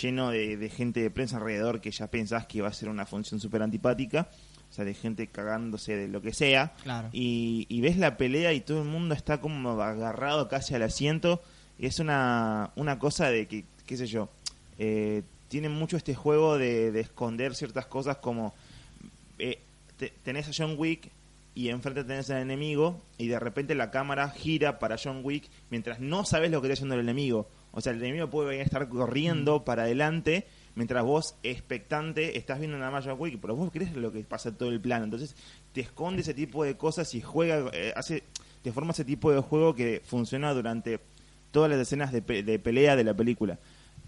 [0.00, 3.04] lleno de, de gente de prensa alrededor que ya pensás que va a ser una
[3.06, 4.28] función súper antipática.
[4.70, 6.72] O sea, de gente cagándose de lo que sea.
[6.82, 7.10] Claro.
[7.12, 11.42] Y, y ves la pelea y todo el mundo está como agarrado casi al asiento.
[11.78, 14.30] Y es una, una cosa de que, qué sé yo,
[14.78, 18.54] eh, tienen mucho este juego de, de esconder ciertas cosas como
[19.38, 19.58] eh,
[19.98, 21.10] te- tenés a John Wick
[21.54, 26.00] y enfrente tenés al enemigo y de repente la cámara gira para John Wick mientras
[26.00, 27.48] no sabes lo que está haciendo el enemigo.
[27.72, 32.90] O sea, el enemigo puede estar corriendo para adelante mientras vos, expectante, estás viendo nada
[32.90, 35.04] más John Wick, pero vos crees lo que pasa en todo el plano.
[35.04, 35.36] Entonces
[35.72, 38.24] te esconde ese tipo de cosas y juega, eh, hace,
[38.62, 41.00] te forma ese tipo de juego que funciona durante
[41.50, 43.58] todas las escenas de, pe- de pelea de la película.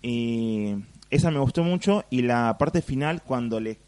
[0.03, 0.75] Y
[1.11, 3.79] esa me gustó mucho y la parte final cuando le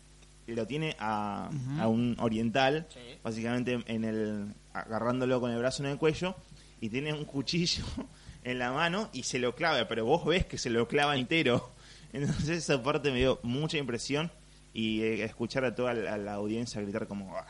[0.55, 3.01] lo tiene a, a un oriental, Sí.
[3.23, 6.37] básicamente en el agarrándolo con el brazo en el cuello
[6.81, 7.85] y tiene un cuchillo
[8.45, 11.71] en la mano y se lo clava, pero vos ves que se lo clava entero.
[12.13, 14.31] Entonces esa parte me dio mucha impresión
[14.73, 17.47] y eh, escuchar a toda la, a la audiencia gritar como "Ah",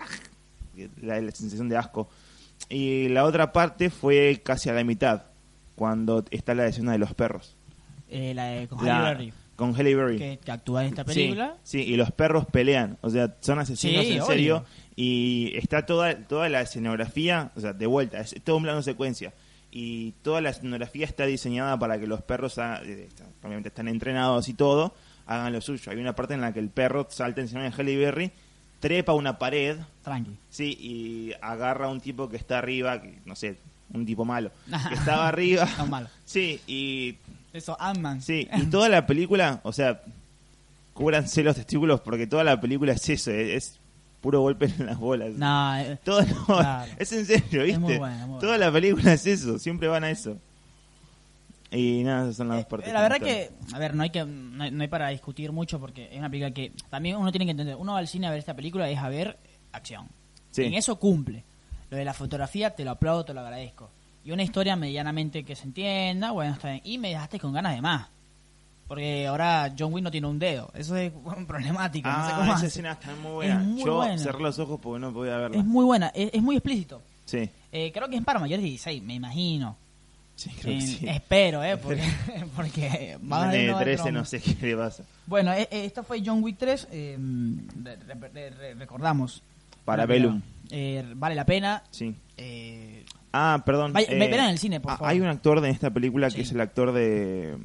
[1.02, 2.09] la, la sensación de asco.
[2.68, 5.24] Y la otra parte fue casi a la mitad,
[5.74, 7.54] cuando está la escena de los perros.
[8.09, 9.32] Eh, la de La- Berry.
[9.57, 10.19] Con Halle Berry.
[10.19, 11.57] que, que actúa en esta Sí, película.
[11.62, 14.27] Sí, y los perros pelean, o sea, son asesinos Sí, en obvio.
[14.27, 14.64] serio
[14.95, 19.33] y está toda toda la escenografía, o sea, de vuelta, es todo un plano secuencia
[19.71, 23.09] y toda la escenografía está diseñada para que los perros, ha- eh,
[23.42, 24.95] obviamente están entrenados y todo,
[25.27, 25.90] hagan lo suyo.
[25.90, 28.31] Hay una parte en la que el perro salta encima de Halle Berry,
[28.81, 30.37] trepa una pared, Tranqui.
[30.51, 33.57] sí, y agarra a un tipo que está arriba, que, no sé,
[33.92, 34.51] un tipo malo,
[34.88, 36.09] que estaba arriba, No, malo.
[36.25, 37.16] sí, y
[37.57, 38.21] Eso, Ant-Man.
[38.21, 40.03] Sí, y toda la película, o sea,
[40.92, 43.81] cúbranse los testículos porque toda la película es eso, es, es
[44.21, 45.33] puro golpe en las bolas.
[45.35, 46.92] No, eh, Todo no, Claro.
[46.99, 47.73] es en serio, ¿viste?
[47.73, 50.37] Es muy buena, muy Toda la película es eso, siempre van a eso.
[51.71, 52.88] Y nada, esas son las dos partes.
[52.88, 55.51] Eh, la verdad que, a ver, no hay que no hay, no hay para discutir
[55.53, 57.77] mucho porque es una película que también uno tiene que entender.
[57.77, 59.37] Uno va al cine a ver esta película es a ver
[59.73, 60.09] acción.
[60.51, 60.64] Sí.
[60.64, 61.45] En eso cumple.
[61.90, 63.90] Lo de la fotografía te lo aplaudo, te lo agradezco.
[64.26, 66.80] Y una historia medianamente que se entienda, bueno, está bien.
[66.84, 68.08] Y me dejaste con ganas de más.
[68.88, 70.70] Porque ahora John Wick no tiene un dedo.
[70.74, 71.12] Eso es
[71.46, 72.08] problemático.
[72.08, 72.66] no sé Ah, cómo esa hace.
[72.66, 73.58] escena está muy buena.
[73.60, 74.18] muy Yo buena.
[74.18, 75.56] cerré los ojos porque no podía verla.
[75.58, 77.00] Es muy buena, es, es muy explícito.
[77.24, 79.76] Sí, Eh, creo que es para mayores de 16, me imagino.
[80.36, 81.08] sí, creo que Eh, sí.
[81.08, 81.76] Espero, ¿eh?
[81.76, 82.02] Porque,
[82.56, 85.02] porque haber de no 13 otro- no sé qué le pasa.
[85.26, 86.88] Bueno, eh, esto fue John Wick 3.
[86.92, 87.16] eh,
[87.82, 89.42] re- re- re- re- recordamos.
[89.84, 90.40] Parabellum.
[90.70, 91.82] Eh, vale la pena.
[91.90, 92.14] Sí.
[92.36, 92.95] Eh,
[93.37, 93.92] Ah, perdón.
[93.92, 95.11] Vaya- ve- verán el cine, por ah, favor.
[95.12, 96.37] Hay un actor de esta película Sí.
[96.37, 97.57] que es el actor de,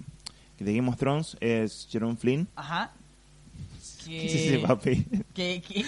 [0.59, 2.47] de Game of Thrones, es Jerome Flynn.
[2.55, 2.91] ajá.
[4.05, 5.05] ¿Qué es ese papel?
[5.33, 5.85] que, que-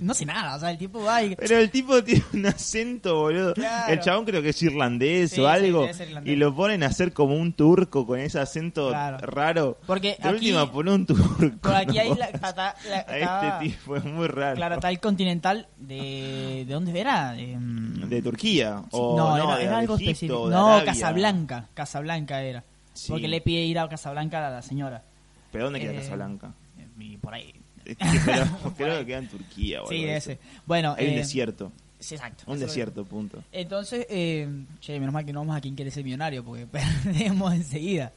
[0.00, 1.36] no sé nada, o sea, el tipo va y...
[1.36, 3.54] Pero el tipo tiene un acento, boludo.
[3.54, 3.92] Claro.
[3.92, 5.86] El chabón creo que es irlandés Sí, o algo.
[5.88, 6.32] irlandés.
[6.32, 9.18] y lo ponen a hacer como un turco con ese acento Claro.
[9.18, 9.78] raro.
[9.86, 11.56] Porque aquí- última, pone un turco.
[11.62, 12.00] Por aquí ¿no?
[12.02, 14.56] hay la, la- A este tipo es muy raro.
[14.56, 16.64] Claro, está el Continental de...
[16.66, 17.32] ¿De dónde era?
[17.32, 18.82] De, mm, De Turquía.
[18.90, 20.48] O, no, no, era, de era algo Egipto, específico.
[20.48, 20.84] de No.
[20.84, 21.68] Casablanca.
[21.74, 22.64] Casablanca era.
[22.94, 23.10] Sí.
[23.10, 25.02] Porque le pide ir a Casablanca a la señora.
[25.50, 26.52] ¿Pero dónde queda Eh, Casablanca?
[26.98, 27.54] Y por ahí.
[28.76, 29.82] Creo, que queda en Turquía.
[29.82, 30.38] o Sí, algo.
[30.66, 31.72] Bueno, Hay un eh, desierto.
[31.98, 32.44] sí, exacto.
[32.46, 33.42] Un desierto, punto.
[33.50, 34.48] Entonces, eh,
[34.80, 36.66] che, menos mal que no vamos a quien quiere ser millonario, porque
[37.04, 38.12] perdemos enseguida.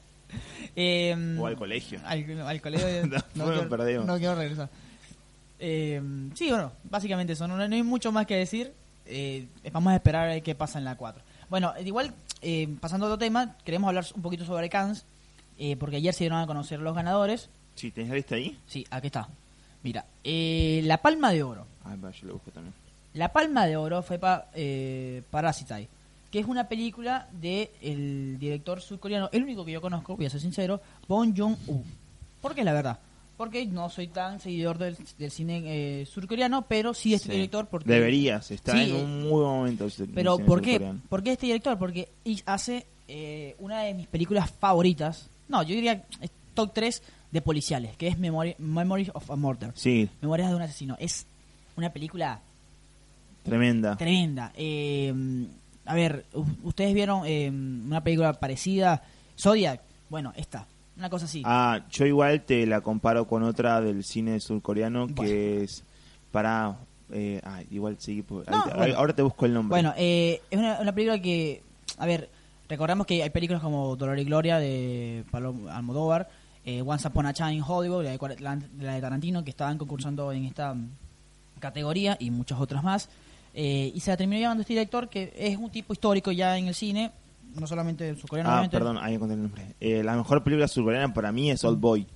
[0.75, 1.99] Eh, O al colegio.
[2.05, 2.87] Al, al colegio.
[3.07, 4.05] No, no, quiero, perdimos.
[4.05, 4.69] no quiero regresar.
[5.59, 6.01] Eh,
[6.33, 7.47] sí, bueno, básicamente eso.
[7.47, 8.73] No, no hay mucho más que decir.
[9.05, 11.21] Eh, vamos a esperar a ver qué pasa en la 4.
[11.49, 15.05] Bueno, igual, eh, pasando a otro tema, queremos hablar un poquito sobre Cannes,
[15.57, 17.49] eh, porque ayer se dieron a conocer los ganadores.
[17.75, 18.57] Sí, ¿tenés la lista ahí?
[18.67, 19.27] Sí, aquí está.
[19.83, 21.67] Mira, eh, la Palma de Oro.
[21.85, 22.73] Va, yo lo busco también.
[23.13, 24.47] La Palma de Oro fue para
[25.29, 25.87] Parasite,
[26.31, 30.29] que es una película del el director surcoreano, el único que yo conozco, voy a
[30.29, 31.83] ser sincero, Bong Joon-ho.
[32.41, 32.99] ¿Por qué la verdad?
[33.37, 37.35] Porque no soy tan seguidor del, del cine eh, surcoreano, pero sí este Sí.
[37.35, 37.91] director porque...
[37.91, 39.87] Deberías, está Sí, en un muy buen momento.
[40.13, 40.93] Pero ¿por qué?
[41.09, 41.77] ¿por qué este director?
[41.77, 42.09] Porque
[42.45, 46.05] hace eh, una de mis películas favoritas, no, yo diría
[46.53, 49.71] top 3 de policiales, que es Memory, Memories of a Murder.
[49.75, 50.95] Sí, Memorias de un asesino.
[50.99, 51.27] Es
[51.75, 52.39] una película
[53.43, 53.95] tremenda.
[53.97, 54.51] Tremenda.
[54.55, 55.13] Eh,
[55.85, 56.25] a ver,
[56.63, 59.03] ustedes vieron eh, una película parecida,
[59.37, 59.81] Zodiac.
[60.09, 60.65] Bueno, esta,
[60.97, 61.41] una cosa así.
[61.45, 65.83] Ah, yo igual te la comparo con otra del cine surcoreano que es
[66.31, 66.75] para...
[67.11, 68.95] Eh, ah, igual sí, pues, No, ahí te- bueno.
[68.97, 69.69] ahora te busco el nombre.
[69.75, 71.61] bueno, eh, es una, una película que,
[71.99, 72.29] a ver,
[72.67, 76.27] recordamos que hay películas como Dolor y Gloria de Pablo Almodóvar,
[76.65, 80.45] eh, Once Upon a Time in Hollywood, la de, la, Tarantino, que estaban concursando en
[80.45, 80.75] esta
[81.59, 83.09] categoría y muchas otras más.
[83.53, 86.67] Eh, y se la terminó llevando este director que es un tipo histórico ya en
[86.67, 87.11] el cine,
[87.53, 88.49] no solamente surcoreano.
[88.49, 88.77] ah, obviamente.
[88.77, 89.75] perdón, ahí encontré el nombre.
[89.79, 92.07] Eh, la mejor película surcoreana para mí es Old Boy.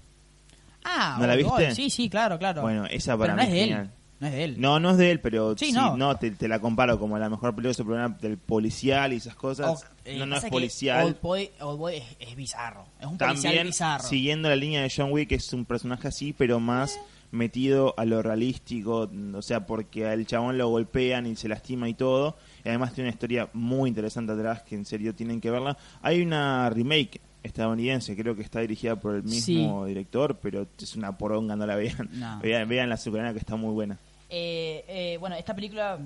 [0.84, 1.58] Ah, ¿No la Old Boy.
[1.66, 1.76] viste?
[1.76, 2.62] Sí, sí, claro, claro.
[2.62, 3.90] Bueno, esa para Pero no mí es de él.
[4.20, 4.56] No es de él.
[4.60, 5.96] No, no es de él, pero Sí, sí, no.
[5.96, 9.82] no, te, te la comparo como la mejor película surcoreana del policial y esas cosas.
[9.82, 11.06] O- eh, no, no es policial.
[11.06, 12.86] Old Boy, Old Boy es, es bizarro.
[13.00, 14.04] Es un policial También bizarro.
[14.04, 17.00] siguiendo la línea de John Wick es un personaje así, pero más
[17.32, 21.94] metido a lo realístico, o sea, porque al chabón lo golpean y se lastima y
[21.94, 22.36] todo.
[22.66, 25.78] Y además tiene una historia muy interesante atrás que en serio tienen que verla.
[26.02, 31.18] Hay una remake estadounidense, creo que está dirigida por el mismo director, pero es una
[31.18, 32.10] poronga, no la vean.
[32.14, 32.40] No.
[32.44, 33.98] Vean, vean la surcoreana que está muy buena.
[34.30, 36.00] Eh, eh, bueno, esta película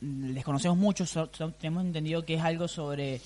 [0.00, 3.20] mm, desconocemos mucho, so- so- tenemos entendido que es algo sobre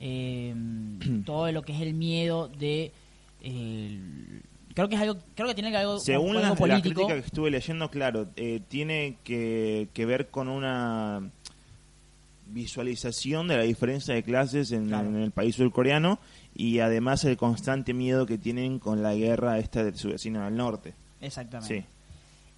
[0.00, 0.54] eh,
[1.24, 2.92] todo lo que es el miedo de...
[3.42, 4.00] eh,
[4.74, 6.94] creo que es algo, creo que tiene algo, Según algo la, la político.
[7.06, 11.30] crítica que estuve leyendo, claro, eh, tiene que, que ver con una
[12.46, 15.08] visualización de la diferencia de clases en, Claro.
[15.08, 16.18] en el país surcoreano
[16.54, 20.56] y además el constante miedo que tienen con la guerra esta de su vecino del
[20.56, 20.94] norte.
[21.20, 21.80] Exactamente.
[21.82, 21.86] Sí.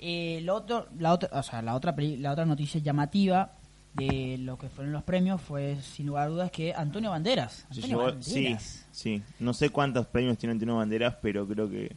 [0.05, 3.53] Eh, lo otro, la otra, o sea, la otra, la otra noticia llamativa
[3.95, 7.67] de lo que fueron los premios fue, sin lugar a dudas, que Antonio Banderas.
[7.71, 8.87] Antonio llevó- sí, Banderas.
[8.91, 9.23] sí.
[9.39, 11.95] No sé cuántos premios tiene Antonio Banderas, pero creo que...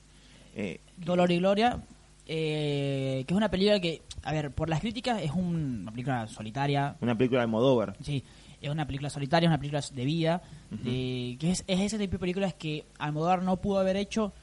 [0.55, 1.79] eh, Dolor y Gloria,
[2.27, 6.27] eh, que es una película que, a ver, por las críticas es un- una película
[6.27, 7.95] solitaria, una película de Modóvar.
[8.01, 8.23] sí,
[8.62, 12.13] es una película solitaria, es una película de vida, de- que es, es ese tipo
[12.13, 14.34] de películas que Almodóvar no pudo haber hecho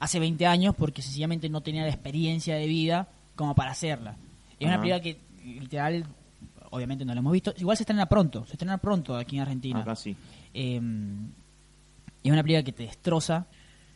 [0.00, 4.16] hace 20 años porque sencillamente no tenía la experiencia de vida como para hacerla.
[4.58, 6.04] Es una película que literal,
[6.74, 9.80] obviamente no la hemos visto, igual se estrena pronto, se estrena pronto aquí en Argentina.
[9.80, 10.16] Acá sí.
[10.52, 10.80] Eh,
[12.22, 13.46] es una película que te destroza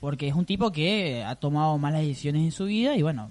[0.00, 3.30] porque es un tipo que ha tomado malas decisiones en su vida y bueno,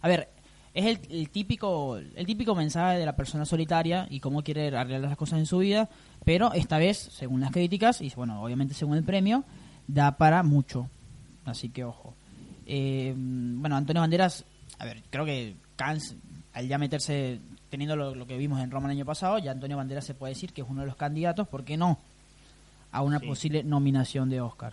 [0.00, 0.30] a ver,
[0.72, 5.02] es el, el típico el típico mensaje de la persona solitaria y cómo quiere arreglar
[5.02, 5.90] las cosas en su vida,
[6.24, 9.44] pero esta vez, según las críticas y bueno, obviamente según el premio,
[9.86, 10.88] da para mucho.
[11.44, 12.14] Así que ojo.
[12.66, 14.44] Eh, bueno, Antonio Banderas,
[14.78, 16.16] a ver, creo que Cannes,
[16.52, 17.40] al ya meterse,
[17.76, 20.32] teniendo lo, lo que vimos en Roma el año pasado, ya Antonio Banderas se puede
[20.32, 21.98] decir que es uno de los candidatos, ¿por qué no?
[22.90, 23.26] A una Sí.
[23.26, 24.72] posible nominación de Oscar.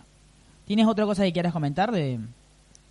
[0.66, 2.18] ¿Tienes otra cosa que quieras comentar de...?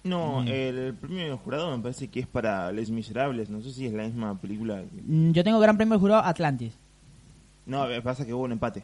[0.04, 0.48] No, Mm.
[0.50, 3.50] el premio del jurado me parece que es para Les Miserables.
[3.50, 4.84] No sé si es la misma película.
[5.08, 6.74] Mm, Yo tengo gran premio de jurado Atlantis.
[7.66, 8.84] No, me pasa que hubo un empate.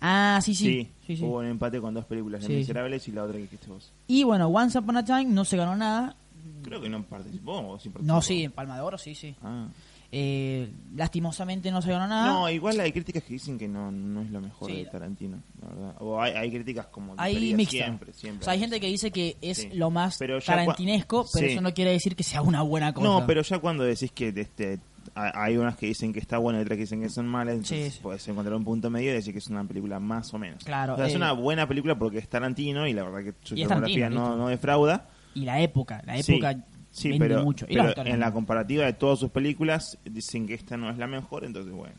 [0.00, 0.64] Ah, sí, sí.
[0.64, 1.24] Sí, sí, sí.
[1.24, 2.50] hubo un empate con dos películas, Les.
[2.58, 3.90] Miserables y la otra que dijiste vos.
[4.06, 6.14] Y bueno, Once Upon a Time no se ganó nada.
[6.62, 8.14] Creo que no participó o sí participó.
[8.14, 9.34] No, sí, en Palma de Oro, sí, sí.
[9.42, 9.66] Ah.
[10.14, 12.26] Eh, lastimosamente no se ganó nada.
[12.30, 14.76] No, igual hay críticas que dicen que no, no es lo mejor Sí.
[14.76, 15.94] de Tarantino, la verdad.
[16.00, 17.34] O hay, hay críticas como hay
[17.66, 18.42] siempre, siempre.
[18.42, 19.70] O sea, hay gente que dice que es Sí.
[19.72, 21.52] lo más Pero tarantinesco, pero Sí.
[21.54, 23.08] eso no quiere decir que sea una buena cosa.
[23.08, 24.80] No, pero ya cuando decís que este,
[25.14, 27.54] ha- hay unas que dicen que está buena y otras que dicen que son malas,
[27.54, 30.62] entonces puedes encontrar un punto medio y decir que es una película más o menos.
[30.62, 33.34] Claro, O sea, es eh, una buena película porque es Tarantino y la verdad que
[33.48, 35.08] su Tarantino, no, no defrauda.
[35.34, 37.66] Y la época, la época Sí, vende pero, mucho.
[37.68, 41.72] En la comparativa de todas sus películas dicen que esta no es la mejor, entonces
[41.72, 41.94] bueno.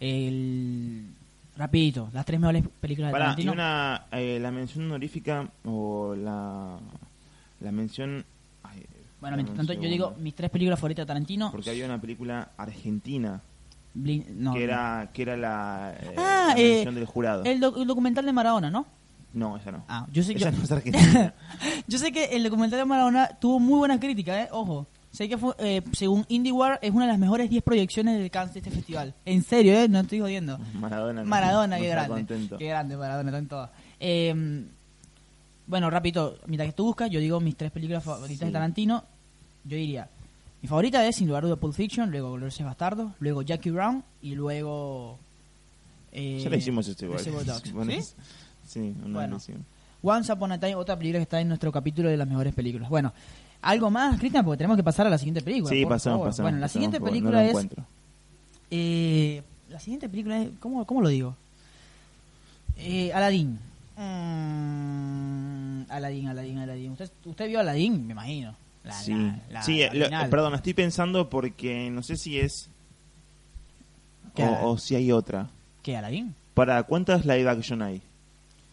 [0.00, 1.04] El...
[1.56, 3.52] Rapidito, las tres mejores películas de y Tarantino.
[3.52, 6.78] una, eh, la mención honorífica o la,
[7.60, 8.24] la mención...
[8.62, 8.84] ay,
[9.22, 11.50] Bueno, mientras tanto, yo digo mis tres películas favoritas de Tarantino.
[11.50, 13.40] Porque había una película argentina
[13.94, 17.44] Blin- no, que era que era la, eh, Ah, la eh, mención del jurado.
[17.44, 18.86] El, doc- el documental de Maradona, ¿no?
[19.32, 19.82] No, esa no.
[19.88, 21.32] Ah, yo sé, esa yo, no es argentina.
[21.86, 24.48] Yo sé que el documental de Maradona tuvo muy buena crítica, ¿eh?
[24.52, 24.86] Ojo.
[25.12, 28.52] Sé que fue, eh, según IndieWire, es una de las mejores 10 proyecciones del Cannes
[28.52, 29.14] de este festival.
[29.24, 29.88] En serio, ¿eh?
[29.88, 30.58] No estoy jodiendo.
[30.74, 31.22] Maradona.
[31.22, 32.14] no- Maradona, no qué está grande.
[32.26, 32.58] contento.
[32.58, 33.70] Qué grande, Maradona, está en todas.
[33.98, 34.64] Eh,
[35.66, 38.44] bueno, rapidito, mientras que tú buscas, yo digo mis tres películas favoritas Sí.
[38.44, 39.04] de Tarantino.
[39.64, 40.08] Yo diría,
[40.62, 44.04] mi favorita es sin lugar a dudas Pulp Fiction, luego Glorious Bastardos, luego Jackie Brown
[44.22, 45.18] y luego...
[46.12, 47.20] eh, Ya la hicimos esto igual.
[47.24, 48.00] ¿Sí?
[48.66, 49.38] Sí, una Bueno.
[50.02, 52.88] Once Upon a Time, otra película que está en nuestro capítulo de las mejores películas.
[52.88, 53.12] Bueno,
[53.62, 55.70] algo más, Cristian, porque tenemos que pasar a la siguiente película.
[55.70, 56.28] Sí, por pasamos, favor.
[56.28, 56.44] pasamos.
[56.44, 57.66] Bueno, la pasamos, siguiente película no es...
[58.70, 60.48] Eh, la siguiente película es.
[60.60, 61.34] ¿Cómo, cómo lo digo?
[62.78, 63.58] Eh, Aladdin.
[63.96, 66.92] Mm, Aladdin, Aladdin, Aladdin.
[66.92, 68.06] ¿Usted, usted vio Aladdin?
[68.06, 68.54] Me imagino.
[68.84, 70.30] La, sí, la- la- sí la eh, lo- original.
[70.30, 72.68] perdón, estoy pensando porque no sé si es
[74.34, 74.44] ¿Qué?
[74.44, 75.48] o, o si hay otra.
[75.82, 76.34] ¿Qué, Aladdin?
[76.54, 78.00] ¿Para cuántas live action hay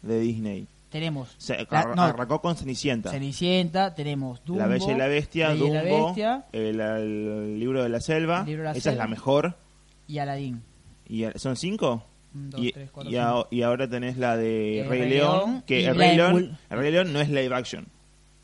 [0.02, 0.68] de Disney?
[0.94, 2.04] Tenemos Se, La- no.
[2.04, 3.10] arrancó con Cenicienta.
[3.10, 4.62] Cenicienta, tenemos Dumbo.
[4.62, 8.00] la Bella y la Bestia, Bella y la Dumbo, Bestia el, el libro de la
[8.00, 8.42] selva.
[8.42, 9.04] El libro de la Esa es selva.
[9.06, 9.58] la mejor.
[10.08, 10.62] y Aladdin.
[11.10, 12.06] y ¿Son cinco?
[12.32, 15.40] Dos, y, tres, cuatro, y, a- y ahora tenés la de El Rey, Rey León,
[15.50, 17.88] León que el la Rey, León, el Rey León no es live action.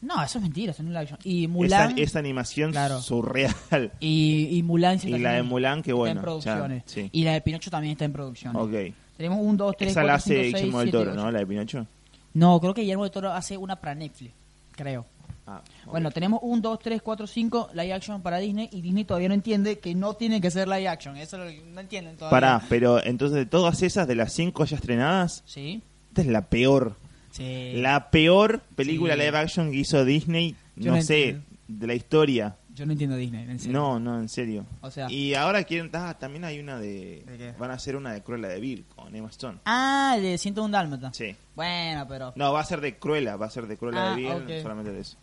[0.02, 1.20] No, eso es mentira, eso no es live action.
[1.24, 2.00] Y Mulan.
[2.00, 3.00] esa animación Claro.
[3.02, 3.54] surreal.
[4.00, 6.12] y, y Mulan Y está la de Mulan, que está bueno.
[6.12, 6.84] en ya, producciones.
[6.88, 7.10] sí.
[7.12, 8.60] Y la de Pinocho también está en producciones.
[8.60, 8.96] Ok.
[9.18, 11.14] Tenemos un, dos, tres, Esa cuatro, la hace Guillermo del Toro.
[11.14, 11.30] ¿no?
[11.30, 11.86] La de Pinocho.
[12.34, 14.34] No, creo que Guillermo del Toro hace una para Netflix,
[14.72, 15.06] creo.
[15.48, 15.62] Ah.
[15.86, 19.34] Bueno, tenemos un, dos, tres, cuatro, cinco live action para Disney y Disney todavía no
[19.34, 21.18] entiende que no tiene que ser live action.
[21.18, 22.30] Eso es lo que no entienden todavía.
[22.40, 25.82] Pará, pero entonces de todas esas, de las cinco ya estrenadas, Sí.
[26.10, 26.96] esta es la peor.
[27.32, 27.74] Sí.
[27.78, 29.20] La peor película Sí.
[29.22, 32.56] live action que hizo Disney, Yo no, no sé, de la historia.
[32.80, 33.74] Yo no entiendo Disney, en serio.
[33.78, 34.66] No, no, en serio.
[34.80, 37.54] O sea- y ahora quieren, ah, también hay una de, ¿De qué?
[37.60, 39.58] van a hacer una de Cruella de Vil con Emma Stone.
[39.66, 41.12] Ah, de 101 Dálmata.
[41.14, 41.36] Sí.
[41.56, 42.32] Bueno, pero...
[42.38, 44.62] No, va a ser de Cruella, va a ser de Cruella Ah, de Vil, ok.
[44.62, 45.18] solamente de eso.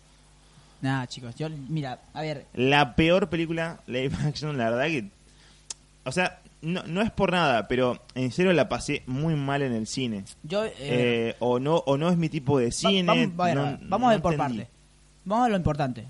[0.82, 5.08] Nada, chicos, yo, mira, a ver, La peor película live action, la verdad que...
[6.04, 9.72] O sea, no, no es por nada, pero en serio la pasé muy mal en
[9.72, 10.24] el cine.
[10.42, 10.64] yo...
[10.66, 13.30] eh, Eh, o no o no es mi tipo de va- cine.
[13.34, 14.58] vamos, a ver por entendí.
[14.58, 14.70] parte.
[15.24, 16.06] Vamos a lo importante.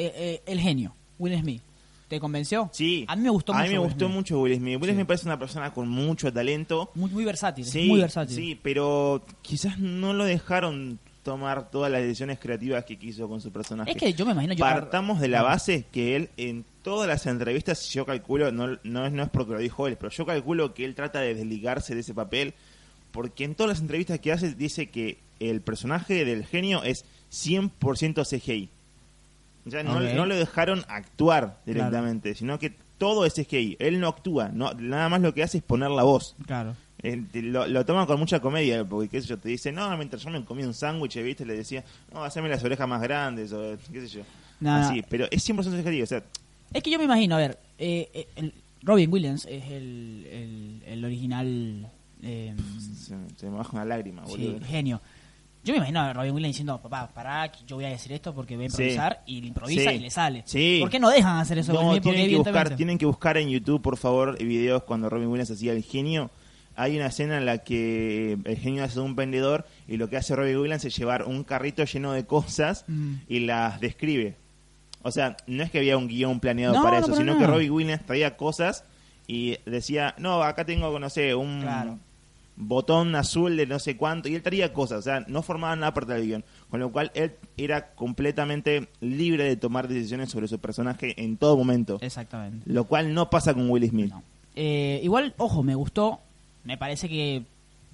[0.00, 1.62] Eh, eh, el genio, Will Smith.
[2.08, 2.68] ¿Te convenció?
[2.72, 3.04] Sí.
[3.06, 3.66] A mí me gustó A mucho.
[3.68, 4.16] mí me Will gustó Smith.
[4.16, 4.76] mucho Will Smith.
[4.80, 4.94] Will Sí.
[4.94, 6.90] Smith parece una persona con mucho talento.
[6.94, 8.34] Muy, muy versátil, Sí, muy versátil.
[8.36, 13.52] sí, pero quizás no lo dejaron tomar todas las decisiones creativas que quiso con su
[13.52, 13.90] personaje.
[13.92, 17.26] Es que yo me imagino yo Partamos de la base que él en todas las
[17.26, 20.72] entrevistas, yo calculo, no, no, es, no es porque lo dijo él, pero yo calculo
[20.74, 22.54] que él trata de desligarse de ese papel,
[23.12, 28.24] porque en todas las entrevistas que hace dice que el personaje del genio es 100%
[28.24, 28.70] CGI.
[29.66, 30.14] O sea, no, Ok.
[30.14, 33.76] no lo dejaron actuar directamente, sino que todo es CGI.
[33.78, 36.36] Él no actúa, no, nada más lo que hace es poner la voz.
[36.46, 36.74] Claro.
[37.02, 40.22] Eh, lo, lo toman con mucha comedia, porque qué sé yo, te dice, no, mientras
[40.22, 41.46] yo me comía un sándwich, ¿viste?
[41.46, 44.22] Le decía, no, haceme las orejas más grandes, o qué sé yo.
[44.60, 44.74] No.
[44.74, 46.22] Así, pero es 100% CGI, o sea,
[46.74, 50.82] Es que yo me imagino, a ver, eh, eh, el- Robin Williams es el, el,
[50.86, 51.90] el original
[52.22, 52.54] eh,
[52.96, 54.66] se, se me baja una lágrima, sí, boludo.
[54.66, 55.00] genio.
[55.62, 58.56] Yo me imagino a Robin Williams diciendo, papá, pará, yo voy a decir esto porque
[58.56, 58.74] voy a Sí.
[58.82, 59.96] improvisar y le improvisa Sí.
[59.96, 60.42] y le sale.
[60.46, 60.78] Sí.
[60.80, 61.72] ¿Por qué no dejan hacer eso?
[61.74, 65.28] No, Porque tienen que, buscar, tienen que buscar en YouTube, por favor, videos cuando Robin
[65.28, 66.30] Williams hacía el genio.
[66.76, 70.34] Hay una escena en la que el genio hace un vendedor y lo que hace
[70.34, 73.14] Robin Williams es llevar un carrito lleno de cosas Mm.
[73.28, 74.36] y las describe.
[75.02, 77.46] O sea, no es que había un guion planeado No, para eso, sino que.
[77.46, 78.84] Robin Williams traía cosas
[79.26, 81.98] y decía, no, acá tengo, no sé, un Claro.
[82.60, 85.94] Botón azul de no sé cuánto, y él traía cosas, o sea, no formaba nada
[85.94, 90.58] parte del guion, con lo cual él era completamente libre de tomar decisiones sobre su
[90.58, 92.70] personaje en todo momento, Exactamente.
[92.70, 94.10] lo cual no pasa con Will Smith.
[94.10, 94.22] No.
[94.54, 96.20] Eh, igual, ojo, me gustó.
[96.64, 97.44] Me parece que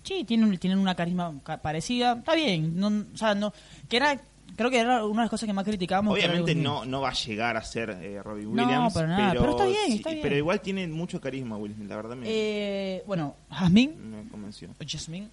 [0.03, 2.15] sí, tienen, tienen una carisma ca- parecida.
[2.19, 2.79] Está bien.
[2.81, 3.53] No, o sea, no,
[3.89, 4.21] que era,
[4.55, 6.15] creo que era una de las cosas que más criticábamos.
[6.15, 9.67] Obviamente no, no va a llegar a ser eh, Robbie No, Williams, nada, pero está
[9.67, 10.23] bien, está bien.
[10.23, 14.69] pero igual tiene mucho carisma Will Smith, la verdad me, Eh, bueno, Jasmine, me convenció.
[14.87, 15.29] Jasmine,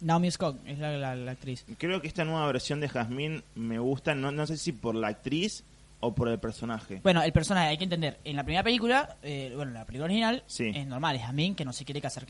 [0.00, 1.64] Naomi Scott es la, la- la actriz.
[1.78, 5.08] Creo que esta nueva versión de Jasmine me gusta, no, no sé si por la
[5.08, 5.62] actriz
[6.00, 7.00] o por el personaje.
[7.02, 10.42] Bueno, el personaje, hay que entender, en la primera película, eh, bueno, la película original,
[10.46, 10.72] Sí.
[10.74, 12.24] es normal, es Jasmine que no se quiere casar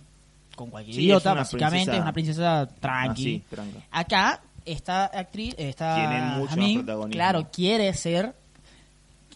[0.57, 3.23] con cualquier Sí, idiota, es básicamente, princesa- es una princesa tranqui.
[3.37, 3.79] Así, tranca.
[3.93, 7.13] Acá, esta actriz, esta Tiene mucho más Jasmine, protagonismo.
[7.17, 8.35] claro, quiere ser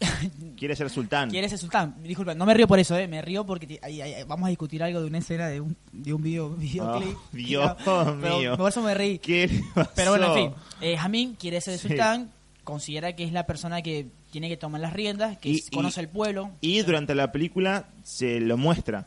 [0.57, 1.31] Quiere ser sultán.
[1.31, 1.95] quiere ser sultán.
[2.03, 5.01] Disculpa, no me río por eso, eh, me río porque ahí- vamos a discutir algo
[5.01, 7.17] de una escena de un, de un video, videoclip.
[7.27, 7.77] Oh, Dios
[8.21, 8.57] Pero mío.
[8.57, 9.19] Por eso me reí.
[9.19, 10.61] ¿Qué le Pero bueno, en pasó?
[10.81, 11.89] fin, eh, Jamín quiere ser Sí.
[11.89, 12.31] sultán,
[12.65, 16.05] considera que es la persona que tiene que tomar las riendas, que Y- conoce y-
[16.05, 16.51] el pueblo.
[16.61, 19.07] Y durante la película se lo muestra.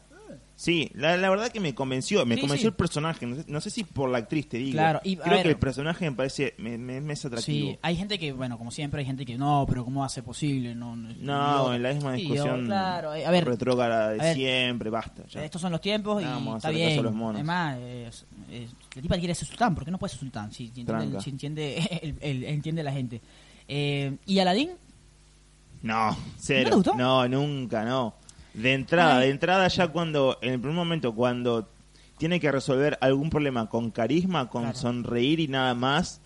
[0.59, 2.67] Sí, la, la verdad que me convenció, me Sí, convenció sí.
[2.69, 4.71] el personaje, no sé, no sé si por la actriz te digo.
[4.71, 7.73] Claro, y, Creo ver- que el personaje me parece, me, me- me es atractivo.
[7.73, 10.73] Sí, hay gente que, bueno, como siempre, hay gente que no, pero ¿cómo ser posible?
[10.73, 14.35] No, no, No, en la misma discusión claro, eh, a ver, retrógrada de a ver,
[14.35, 15.27] siempre, basta.
[15.27, 15.45] ya.
[15.45, 16.97] estos son los tiempos y No, está bien.
[16.97, 17.35] a los monos.
[17.35, 20.51] Además, es- es- la tipa quiere ser sultán, ¿por qué no puede ser sultán?
[20.51, 23.21] Si, si entiende, si entiende, el- el- entiende la gente.
[23.67, 24.71] Eh, ¿Y Aladín?
[25.83, 26.63] No, cero.
[26.63, 26.95] ¿No te gustó?
[26.95, 28.15] No, nunca, no.
[28.57, 31.69] De entrada, de entrada ya cuando, en el primer momento, cuando
[32.17, 34.77] tiene que resolver algún problema con carisma, con Claro.
[34.77, 36.21] sonreír y nada más,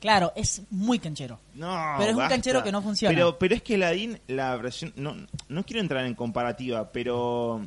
[0.00, 1.38] Claro, es muy canchero.
[1.54, 2.34] No, Pero es un basta.
[2.34, 3.14] canchero que no funciona.
[3.14, 4.92] Pero, pero es que Aladdin, la versión.
[4.96, 5.14] No,
[5.48, 7.60] no quiero entrar en comparativa, pero.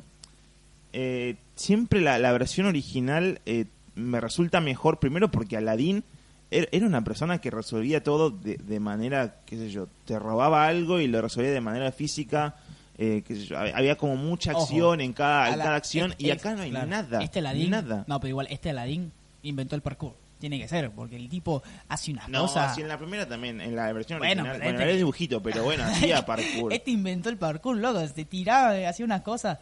[0.91, 4.99] eh, siempre la, la versión original eh, me resulta mejor.
[4.99, 6.03] Primero porque Aladdin
[6.51, 10.67] er- era una persona que resolvía todo de, de manera, qué sé yo, te robaba
[10.67, 12.55] algo y lo resolvía de manera física.
[12.97, 16.11] Eh, qué sé yo, hab- había como mucha Ojo, acción en cada, en cada acción
[16.13, 17.21] es- y es- acá no hay claro, nada.
[17.21, 18.03] Este Aladín, Nada.
[18.07, 19.11] no, pero igual este Aladín
[19.43, 20.13] inventó el parkour.
[20.39, 22.75] Tiene que ser, porque el tipo hace unas No, cosas.
[22.75, 25.63] si en la primera también, en la versión Bueno, original, bueno, este- era dibujito, pero
[25.63, 25.83] bueno,
[26.17, 26.73] hacía parkour.
[26.73, 28.05] Este inventó el parkour, loco.
[28.07, 29.57] Se tiraba, hacía unas cosas.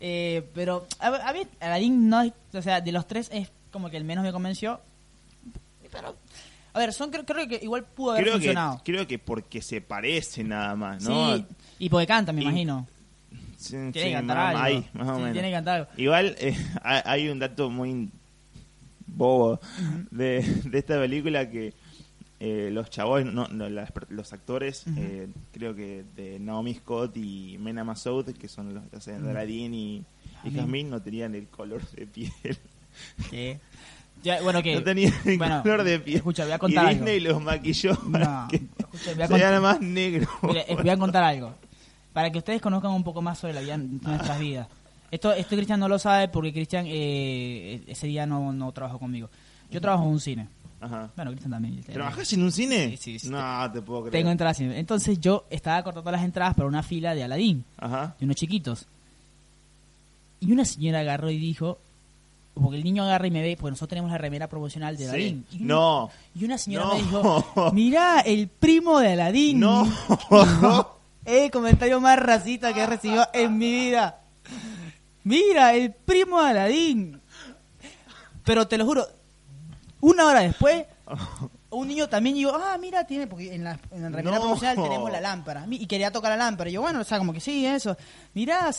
[0.00, 3.88] Eh, pero a, a mí Aladdin no es, o sea, de los tres es como
[3.88, 4.80] que el menos me convenció.
[5.90, 6.14] Pero,
[6.74, 8.82] a ver, son creo, creo que igual pudo haber creo que, funcionado.
[8.84, 11.36] creo que porque se parece nada más, ¿no?
[11.36, 11.46] Sí,
[11.78, 12.86] y porque canta, me Y- imagino.
[13.58, 14.62] Sí, Tiene sí, que cantar más- algo.
[14.62, 15.32] ahí, más o Sí, menos.
[15.32, 15.90] Tiene que cantar algo.
[15.96, 18.08] Igual eh, hay un dato muy
[19.06, 19.58] bobo
[20.10, 21.72] de, de esta película que
[22.38, 27.56] eh, los chavos, no, no, las los actores, eh, creo que de Naomi Scott y
[27.58, 30.04] Mena Massoud, que son los que hacen Aladdin y,
[30.44, 30.90] y Jasmine.
[30.90, 32.32] No tenían el color de piel.
[33.30, 33.58] ¿Qué?
[34.22, 34.74] Ya, bueno, que.
[34.74, 36.16] No tenían el bueno, color de piel.
[36.18, 37.04] Escucha, voy a contar y algo.
[37.04, 40.28] Disney los maquilló para No, que escucha, voy a contar- más negros.
[40.42, 41.54] Mire, eh, voy a contar algo.
[42.16, 44.66] Para que ustedes conozcan un poco más sobre la vida nuestras vidas.
[45.10, 49.28] Esto, esto Cristian no lo sabe porque Cristian eh, ese día no, no trabajó conmigo.
[49.70, 50.48] Yo trabajo en un cine.
[50.80, 51.10] Ajá.
[51.14, 51.82] Bueno, Cristian también.
[51.82, 52.96] ¿Trabajás en un cine?
[52.96, 53.28] Sí, sí, sí.
[53.28, 54.12] No, te puedo creer.
[54.12, 54.58] Tengo entradas.
[54.60, 58.16] Entonces yo estaba cortando las entradas para una fila de Aladín, Ajá.
[58.18, 58.86] de unos chiquitos.
[60.40, 61.76] Y una señora agarró y dijo,
[62.54, 65.08] porque el niño agarra y me ve, pues nosotros tenemos la remera promocional de Sí.
[65.10, 65.44] Aladín.
[65.52, 66.10] Y una- No.
[66.34, 66.94] Y una señora No.
[66.94, 69.60] me dijo, mirá, el primo de Aladín.
[69.60, 69.86] No.
[71.26, 74.20] el comentario más racista que he recibido en mi vida.
[75.24, 77.20] Mira, el primo de Aladín.
[78.44, 79.06] Pero te lo juro,
[80.00, 80.84] una hora después,
[81.70, 84.30] un niño también digo, ah, mira, tiene, porque en la, en la No.
[84.30, 85.66] promocional tenemos la lámpara.
[85.68, 86.70] Y quería tocar la lámpara.
[86.70, 87.96] Y yo, bueno, o sea, como que sí, eso.
[88.34, 88.70] Mirá,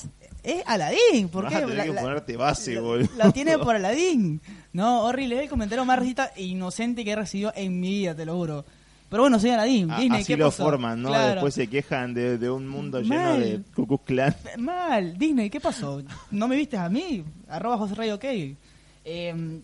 [0.41, 1.27] es Aladín.
[1.27, 1.55] ¿Por qué?
[1.55, 3.09] a tener La- que la- ponerte base, la- boludo.
[3.17, 4.41] La tiene por Aladín.
[4.71, 5.35] No, horrible.
[5.35, 8.35] Es el comentario más risita e inocente que he recibido en mi vida, te lo
[8.35, 8.63] juro.
[9.09, 9.89] Pero bueno, Aladín.
[9.91, 10.63] A- Disney, Así ¿qué lo pasó?
[10.65, 11.09] forman, ¿no?
[11.09, 11.31] Claro.
[11.35, 14.35] Después se quejan de, de un mundo lleno de Ku Clan.
[14.57, 16.03] Mal, Disney, ¿qué pasó?
[16.31, 17.23] ¿No me viste a mí?
[17.47, 18.25] Arroba José Rey, ok.
[18.25, 19.59] Eh,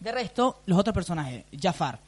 [0.00, 1.44] de resto, los otros personajes.
[1.58, 1.98] Jafar.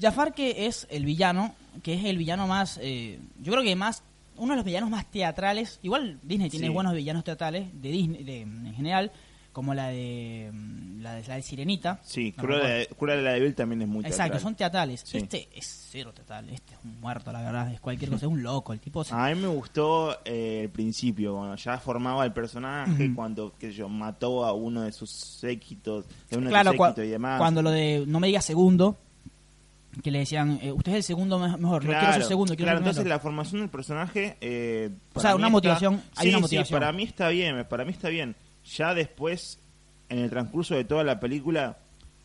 [0.00, 4.02] Jafar que es el villano, que es el villano más, eh, yo creo que más,
[4.36, 5.78] uno de los villanos más teatrales.
[5.82, 6.72] Igual Disney tiene Sí.
[6.72, 9.10] buenos villanos teatrales de Disney, de, en general,
[9.52, 12.00] como la de mm, la de, la de Sirenita.
[12.02, 14.40] Sí, No Cruella, de- la Vil también es muy Exacto, teatral.
[14.40, 15.02] son teatrales.
[15.04, 15.18] Sí.
[15.18, 18.42] Este es cero teatral, este es un muerto, la verdad, es cualquier cosa, es un
[18.42, 22.32] loco, el tipo se- A mí me gustó eh, el principio, cuando ya formaba el
[22.32, 23.14] personaje, Ujú.
[23.14, 26.86] cuando, qué sé yo, mató a uno de sus séquitos, de uno claro, de sus
[26.86, 27.38] séquitos y demás.
[27.38, 28.96] cuando lo de no me digas segundo,
[30.02, 32.70] que le decían, eh, usted es el segundo me- mejor, no quiero ser segundo, quiero
[32.70, 34.38] claro, ser entonces la formación del personaje...
[34.40, 36.80] eh, O sea, una está- motivación, hay Sí, una sí, motivación.
[36.80, 38.34] para mí está bien, para mí está bien.
[38.64, 39.58] Ya después,
[40.08, 41.78] en el transcurso de toda la película,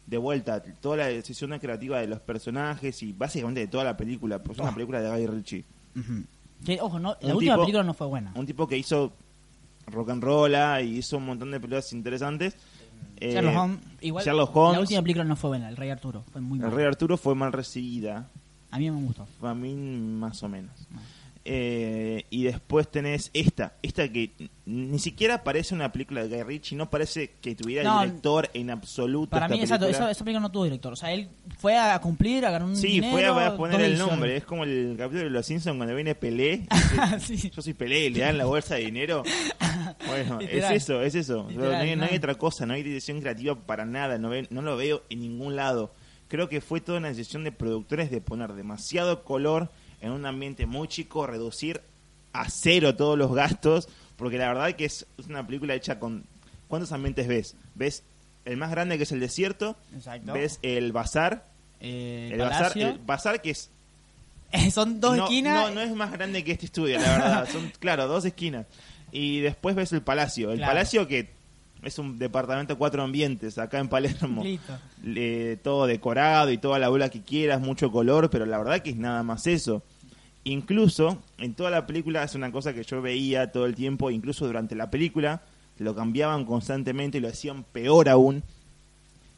[0.05, 4.41] de vuelta, toda la decisión creativa de los personajes y básicamente de toda la película,
[4.41, 4.73] pues es una Ah.
[4.73, 5.65] película de Guy Ritchie.
[6.65, 8.31] Que, ojo, no, la Un última tipo- película no fue buena.
[8.35, 9.13] Un tipo que hizo
[9.87, 12.55] rock and roll ah, y hizo un montón de películas interesantes.
[13.19, 14.73] Eh, Sherlock Holmes, igual, Sherlock Holmes.
[14.75, 16.75] la última película no fue buena, El Rey Arturo, fue muy El mala.
[16.75, 18.29] Rey Arturo fue mal recibida.
[18.71, 19.27] A mí me gustó.
[19.41, 20.71] A mí más o menos.
[20.95, 20.99] Ah.
[21.49, 24.31] Eh, y después tenés esta, esta que
[24.65, 28.69] ni siquiera parece una película de Guy Ritchie, no parece que tuviera No, director en
[28.69, 29.29] absoluto.
[29.29, 30.07] Para esta mí, exacto, película.
[30.07, 30.91] esa, esa película no tuvo director.
[30.91, 33.79] O sea, él fue a cumplir, a ganar un Sí, dinero, fue a, a poner
[33.79, 34.35] el nombre.
[34.35, 36.67] Es como el capítulo de Los Simpsons cuando viene Pelé.
[37.19, 37.49] Sí.
[37.55, 39.23] Yo soy Pelé y le dan la bolsa de dinero.
[40.05, 40.73] Bueno, Literal.
[40.75, 41.47] es eso, es eso.
[41.49, 42.17] Literal, no, hay, no hay no.
[42.17, 44.17] otra cosa, no hay decisión creativa para nada.
[44.17, 45.93] No, ve- no lo veo en ningún lado.
[46.27, 49.71] Creo que fue toda una decisión de productores de poner demasiado color
[50.01, 51.81] en un ambiente muy chico, reducir
[52.33, 53.87] a cero todos los gastos.
[54.15, 56.25] Porque la verdad que es, es una película hecha con.
[56.67, 57.55] ¿Cuántos ambientes ves?
[57.75, 58.03] ¿Ves
[58.45, 59.75] el más grande que es el desierto?
[59.95, 60.33] Exacto.
[60.33, 61.45] ¿Ves el bazar?
[61.79, 63.69] Eh, El bazar, el bazar que es
[64.73, 65.69] Son dos no, esquinas.
[65.69, 67.49] No, no es más grande que este estudio, la verdad.
[67.51, 68.65] Son, claro, dos esquinas.
[69.11, 70.51] Y después ves el palacio.
[70.51, 70.71] El Claro.
[70.71, 71.29] palacio que
[71.83, 74.43] es un departamento de cuatro ambientes acá en Palermo.
[75.03, 78.89] Le- todo decorado y toda la bola que quieras, mucho color, pero la verdad que
[78.91, 79.83] es nada más eso.
[80.43, 84.45] Incluso en toda la película es una cosa que yo veía todo el tiempo, incluso
[84.47, 85.41] durante la película,
[85.77, 88.43] lo cambiaban constantemente y lo hacían peor aún,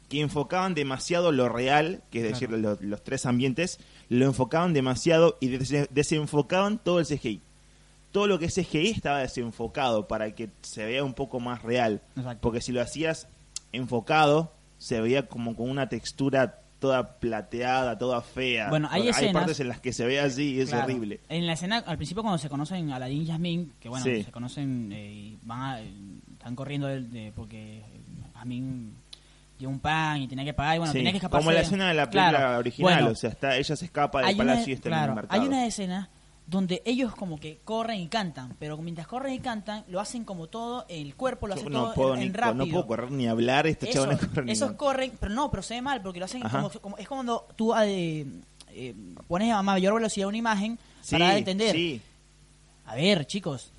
[0.08, 2.62] que enfocaban demasiado lo real, que es decir, Claro.
[2.62, 3.78] los, los tres ambientes,
[4.08, 7.40] lo enfocaban demasiado y des- desenfocaban todo el CGI.
[8.12, 12.02] Todo lo que es CGI estaba desenfocado para que se vea un poco más real.
[12.16, 12.40] Exacto.
[12.40, 13.28] Porque si lo hacías
[13.72, 18.68] enfocado, se veía como con una textura toda plateada, toda fea.
[18.70, 20.84] Bueno, hay escenas- partes en las que se ve así y es Claro.
[20.86, 21.20] horrible.
[21.28, 24.22] En la escena, al principio cuando se conocen Aladdin y Yasmin, que bueno, Sí.
[24.24, 27.82] se conocen eh, y van a- están corriendo de, porque
[28.34, 28.94] Yasmin
[29.58, 31.44] dio un pan y tenía que pagar y bueno, Sí, tenía que escaparse.
[31.44, 32.58] como la escena de la película Claro.
[32.58, 35.14] original, Bueno, o sea, está, ella se escapa del una, palacio y está en el
[35.14, 35.40] mercado.
[35.42, 36.08] hay una escena
[36.50, 40.48] donde ellos como que corren y cantan, pero mientras corren y cantan, lo hacen como
[40.48, 42.66] todo, el cuerpo lo Yo hace no todo puedo en, ni- en rápido.
[42.66, 45.82] no puedo correr ni hablar, estos Eso- corren esos corren, pero no, pero se ve
[45.82, 48.26] mal porque lo hacen como, como- es como cuando tú eh,
[48.72, 48.94] eh,
[49.28, 51.74] pones a mayor velocidad una imagen Sí, para entender.
[51.74, 52.00] sí.
[52.86, 53.70] A ver, chicos.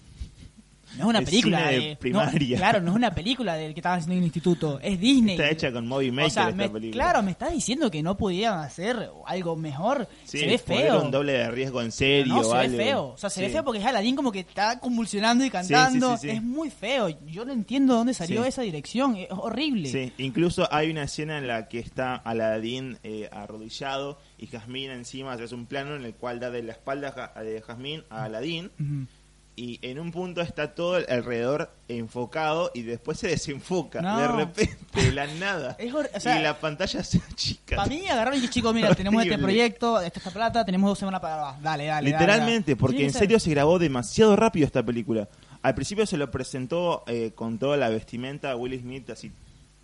[0.97, 2.57] No es una película cine de de, no, primaria.
[2.57, 4.79] claro, no es una película del que estaban haciendo en el instituto.
[4.81, 5.35] Es Disney.
[5.35, 7.03] Está hecha con Movie Maker o sea, esta me- película.
[7.03, 10.07] claro, me estás diciendo que no podían hacer algo mejor.
[10.25, 11.01] Sí, se ve feo.
[11.03, 12.77] un doble de riesgo en serio no, se algo.
[12.77, 13.03] ve feo.
[13.09, 13.53] O sea, se ve Sí.
[13.53, 16.17] feo porque es Aladdin como que está convulsionando y cantando.
[16.17, 16.29] sí.
[16.29, 17.09] Es muy feo.
[17.25, 19.15] Yo no entiendo de dónde salió esa dirección.
[19.15, 19.89] Es horrible.
[19.89, 25.35] Sí, incluso hay una escena en la que está Aladín eh, arrodillado y Jazmín encima,
[25.35, 29.07] es un plano en el cual da de la espalda de Jazmín a Aladín Ujú.
[29.55, 34.17] Y en un punto está todo alrededor enfocado y después se desenfoca No.
[34.19, 37.75] de repente de la nada Es hor- o sea, y la pantalla se achica.
[37.75, 41.19] Para mí agarraron y chicos, mira, tenemos este proyecto, esta esta plata, tenemos dos semanas
[41.21, 41.61] para grabar.
[41.61, 42.09] Dale, dale.
[42.11, 42.79] Literalmente, dale.
[42.79, 43.49] porque en serio ser.
[43.49, 45.27] se grabó demasiado rápido esta película.
[45.61, 49.31] Al principio se lo presentó eh, con toda la vestimenta a Will Smith así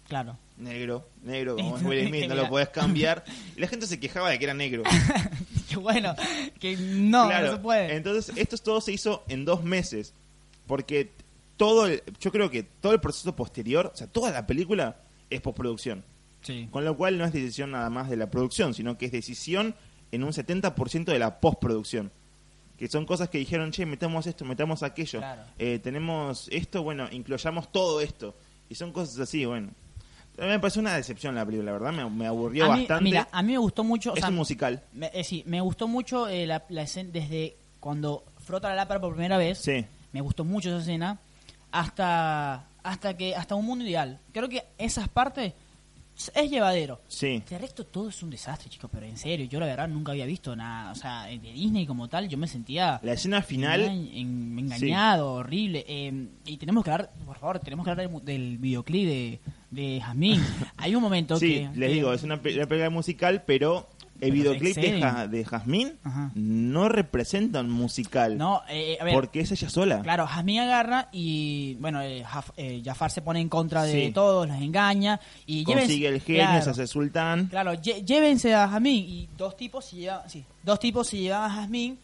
[0.07, 0.37] Claro.
[0.57, 3.23] Negro, negro como es Will Smith, no lo podés cambiar.
[3.55, 4.83] Y la gente se quejaba de que era negro.
[5.79, 6.15] Bueno,
[6.59, 7.95] que no, claro, no se puede.
[7.95, 10.11] Entonces, esto todo se hizo en dos meses.
[10.65, 11.11] Porque
[11.55, 15.39] todo el, yo creo que todo el proceso posterior, o sea, toda la película es
[15.39, 16.03] postproducción.
[16.41, 16.67] Sí.
[16.71, 19.75] Con lo cual no es decisión nada más de la producción, sino que es decisión
[20.11, 22.11] en un 70% de la postproducción.
[22.77, 25.19] Que son cosas que dijeron, che, metamos esto, metamos aquello.
[25.19, 25.43] Claro.
[25.59, 28.35] Eh, tenemos esto, bueno, incluyamos todo esto.
[28.69, 29.69] Y son cosas así, bueno.
[30.37, 33.03] Me pareció una decepción la película, la verdad, me, me aburrió A mí, bastante.
[33.03, 34.11] mira, a mí me gustó mucho.
[34.11, 34.83] o es sea, un musical.
[34.93, 39.01] me, eh, sí, me gustó mucho eh, la, la escena desde cuando frota la lámpara
[39.01, 39.57] por primera vez.
[39.57, 39.85] Sí.
[40.11, 41.19] Me gustó mucho esa escena.
[41.71, 44.19] Hasta, hasta que hasta un mundo ideal.
[44.31, 45.53] Creo que esas partes
[46.33, 47.01] es llevadero.
[47.07, 47.43] Sí.
[47.49, 50.25] De resto todo es un desastre, chicos, pero en serio, yo la verdad nunca había
[50.25, 54.09] visto nada, o sea, de Disney como tal, yo me sentía La escena final, engañ-
[54.15, 55.85] en- engañado, horrible.
[55.87, 59.39] eh, y tenemos que hablar, por favor, tenemos que hablar del, del videoclip de,
[59.69, 60.41] de Jazmín.
[60.77, 61.69] Hay un momento sí, que...
[61.79, 63.87] les digo, es una, una película musical, pero
[64.21, 65.01] el videoclip de.
[65.01, 66.31] Ja- de Jazmín Ajá.
[66.35, 68.37] no representa un musical.
[68.37, 70.01] No, eh, a ver, porque es ella sola.
[70.01, 74.11] claro, Jazmín agarra y, bueno, eh, Jaf- eh, Jafar se pone en contra de Sí.
[74.11, 77.47] todos, los engaña y Consigue llévense- el genio, claro, se hace sultán.
[77.47, 81.49] Claro, lle- llévense a Jazmín y dos tipos se llevan, sí, dos tipos se llevan
[81.51, 81.97] a Jazmín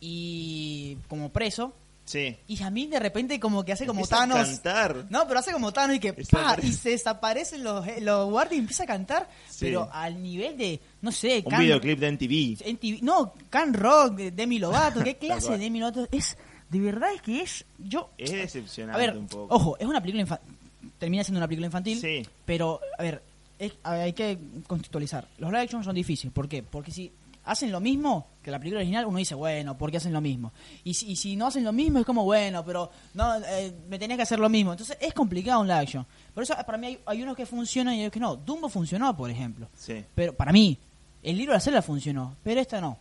[0.00, 1.72] y como preso
[2.06, 2.36] Sí.
[2.48, 4.48] y Jazmín de repente como que hace como Empieza a Thanos.
[4.48, 5.06] cantar.
[5.08, 6.12] No, pero hace como Thanos y que.
[6.12, 6.56] ¡pa!
[6.62, 9.58] y se desaparecen los, eh, los guardias y empieza a cantar, Sí.
[9.66, 12.68] pero al nivel de, no sé, Un Can- videoclip de MTV.
[12.68, 16.06] en TV no, Can Rock, de Demi Lovato, ¿qué clase de Demi Lovato?
[16.12, 16.36] Es,
[16.68, 18.10] de verdad es que es, yo...
[18.18, 19.54] Es A decepcionante ver, un poco.
[19.54, 20.54] ojo, es una película infantil,
[20.98, 22.22] termina siendo una película infantil, Sí.
[22.44, 23.22] pero, a ver,
[23.58, 25.26] es- a ver, hay que contextualizar.
[25.38, 26.62] Los live action son difíciles, ¿por qué?
[26.62, 27.10] Porque si
[27.44, 30.52] hacen lo mismo que la película original, uno dice, bueno, ¿por qué hacen lo mismo?
[30.84, 33.98] Y si, y si no hacen lo mismo, es como, bueno, pero no, eh, me
[33.98, 34.72] tenía que hacer lo mismo.
[34.72, 36.06] Entonces es complicado un live action.
[36.34, 38.36] Por eso, para mí, hay, hay unos que funcionan y otros que no.
[38.36, 39.68] Dumbo funcionó, por ejemplo.
[39.74, 40.04] Sí.
[40.14, 40.76] Pero para mí,
[41.22, 42.98] el libro de la selva funcionó, pero esta no.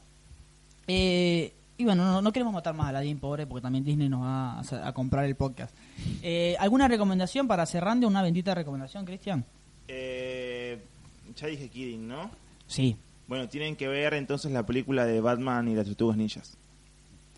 [0.87, 4.21] Eh, y bueno, no, no queremos matar más a Aladdin, pobre, porque también Disney nos
[4.21, 5.75] va a, a comprar el podcast.
[6.21, 8.07] Eh, ¿Alguna recomendación para cerrando?
[8.07, 9.43] ¿Una bendita recomendación, Cristian?
[9.89, 10.81] Eh,
[11.35, 12.29] ya dije Kidding, ¿no?
[12.67, 12.95] Sí,
[13.27, 16.57] Bueno, tienen que ver entonces la película de Batman y las tortugas ninjas.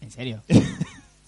[0.02, 0.44] ¿en serio?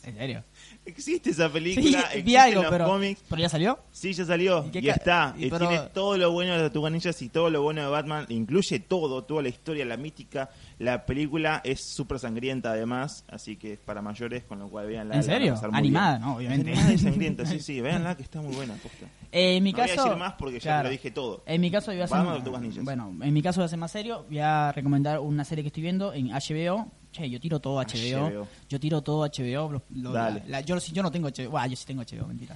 [0.08, 0.44] ¿En serio?
[0.86, 3.22] Existe esa Sí, película, vi existen algo, los pero, cómics.
[3.30, 3.80] pero ya salió.
[3.92, 5.36] Sí, ya salió ¿Y y, está.
[5.38, 7.88] y pero- tiene todo lo bueno de las tortugas ninjas y todo lo bueno de
[7.90, 8.26] Batman.
[8.30, 10.50] Incluye todo, toda la historia, la mística.
[10.80, 15.16] La película es súper sangrienta además, así que es para mayores, con lo cual veanla.
[15.16, 15.60] ¿En serio?
[15.74, 16.20] Animada.
[16.20, 16.38] ¿no?
[16.38, 16.72] Obviamente.
[16.72, 18.76] Animada y sangrienta, sí, sí, véanla que está muy buena.
[18.76, 19.08] posta.
[19.34, 20.84] Eh, en mi no caso, voy a decir más porque ya claro.
[20.86, 21.44] lo dije todo.
[21.46, 22.84] En mi caso, voy a hacer, Batman Ninjas.
[22.86, 24.26] bueno, en mi caso voy a ser más serio.
[24.30, 26.90] Voy a recomendar una serie que estoy viendo en HBO.
[27.12, 28.28] Che, yo tiro todo HBO.
[28.30, 28.48] HBO.
[28.70, 29.72] Yo tiro todo HBO.
[29.72, 30.44] lo- lo- Dale.
[30.48, 31.50] la- yo, no tengo HBO.
[31.52, 32.56] Bueno, yo sí tengo HBO, mentira.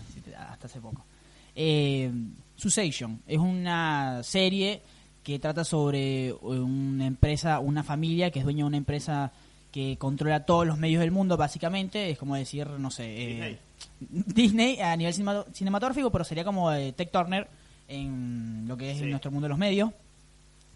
[0.51, 1.03] hasta hace poco.
[1.55, 2.11] Eh,
[2.55, 4.81] Succession es una serie
[5.23, 9.31] que trata sobre una empresa, una familia que es dueña de una empresa
[9.71, 12.09] que controla todos los medios del mundo, básicamente.
[12.11, 13.05] Es como decir, no sé.
[13.05, 13.57] eh,
[13.99, 14.25] Disney.
[14.33, 17.47] Disney a nivel cinema- cinematográfico, pero sería como eh, Tech Turner
[17.87, 19.05] en lo que es Sí.
[19.05, 19.91] nuestro mundo de los medios.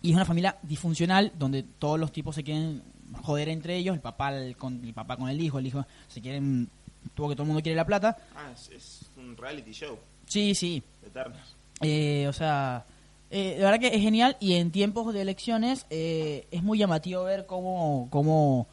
[0.02, 2.82] Y es una familia disfuncional donde todos los tipos se quieren
[3.22, 6.22] joder entre ellos, el papá el, con el papá con el hijo, el hijo se
[6.22, 6.70] quieren
[7.14, 8.18] tuvo que todo el mundo quiere la plata.
[8.36, 9.98] Ah, es, es un reality show.
[10.28, 10.82] Sí, sí.
[11.06, 11.36] Eterno.
[11.82, 12.86] Eh, o sea,
[13.30, 17.24] eh, la verdad que es genial y en tiempos de elecciones eh, es muy llamativo
[17.24, 18.68] ver cómo, cómo,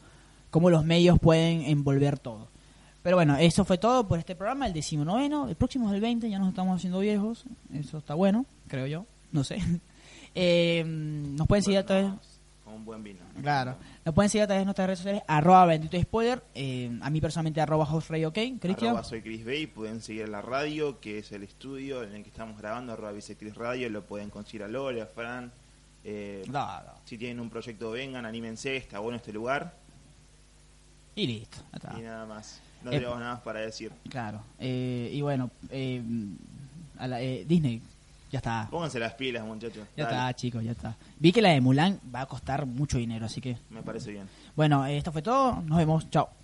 [0.49, 2.47] cómo los medios pueden envolver todo.
[3.01, 5.49] Pero bueno, eso fue todo por este programa, el decimonoveno.
[5.49, 7.43] El próximo es el 20, ya nos estamos haciendo viejos.
[7.73, 9.05] Eso está bueno, creo yo.
[9.31, 9.57] No sé.
[10.35, 12.11] Eh, nos pueden seguir a través...
[12.73, 13.19] Un buen vino.
[13.41, 13.75] Claro.
[14.05, 16.43] Nos pueden seguir a través de nuestras redes sociales, arroba bendito spoiler.
[16.55, 18.33] eh, a mí personalmente, arroba hostray ok.
[18.59, 18.89] Cristian.
[18.91, 22.29] Arroba soy Chris Bay, pueden seguir la radio, que es el estudio en el que
[22.29, 25.51] estamos grabando, arroba Chris Radio, lo pueden conseguir a Lore, a Fran.
[26.03, 26.91] eh, No, no.
[27.05, 29.73] Si tienen un proyecto, vengan, anímense, está bueno este lugar.
[31.15, 31.57] Y listo.
[31.73, 31.95] está.
[31.97, 32.59] Y nada más.
[32.83, 33.91] No Eh, tenemos nada más para decir.
[34.09, 34.41] Claro.
[34.59, 36.01] eh, y bueno, eh,
[36.97, 37.81] a la- eh, Disney,
[38.33, 38.67] ya está.
[38.71, 39.87] Pónganse las pilas, muchachos.
[39.95, 40.97] Ya Dale, está, chicos, ya está.
[41.19, 43.59] Vi que la de Mulan va a costar mucho dinero, así que.
[43.69, 44.27] Me parece bien.
[44.55, 45.61] Bueno, eh, esto fue todo.
[45.61, 46.09] Nos vemos.
[46.09, 46.42] Chao.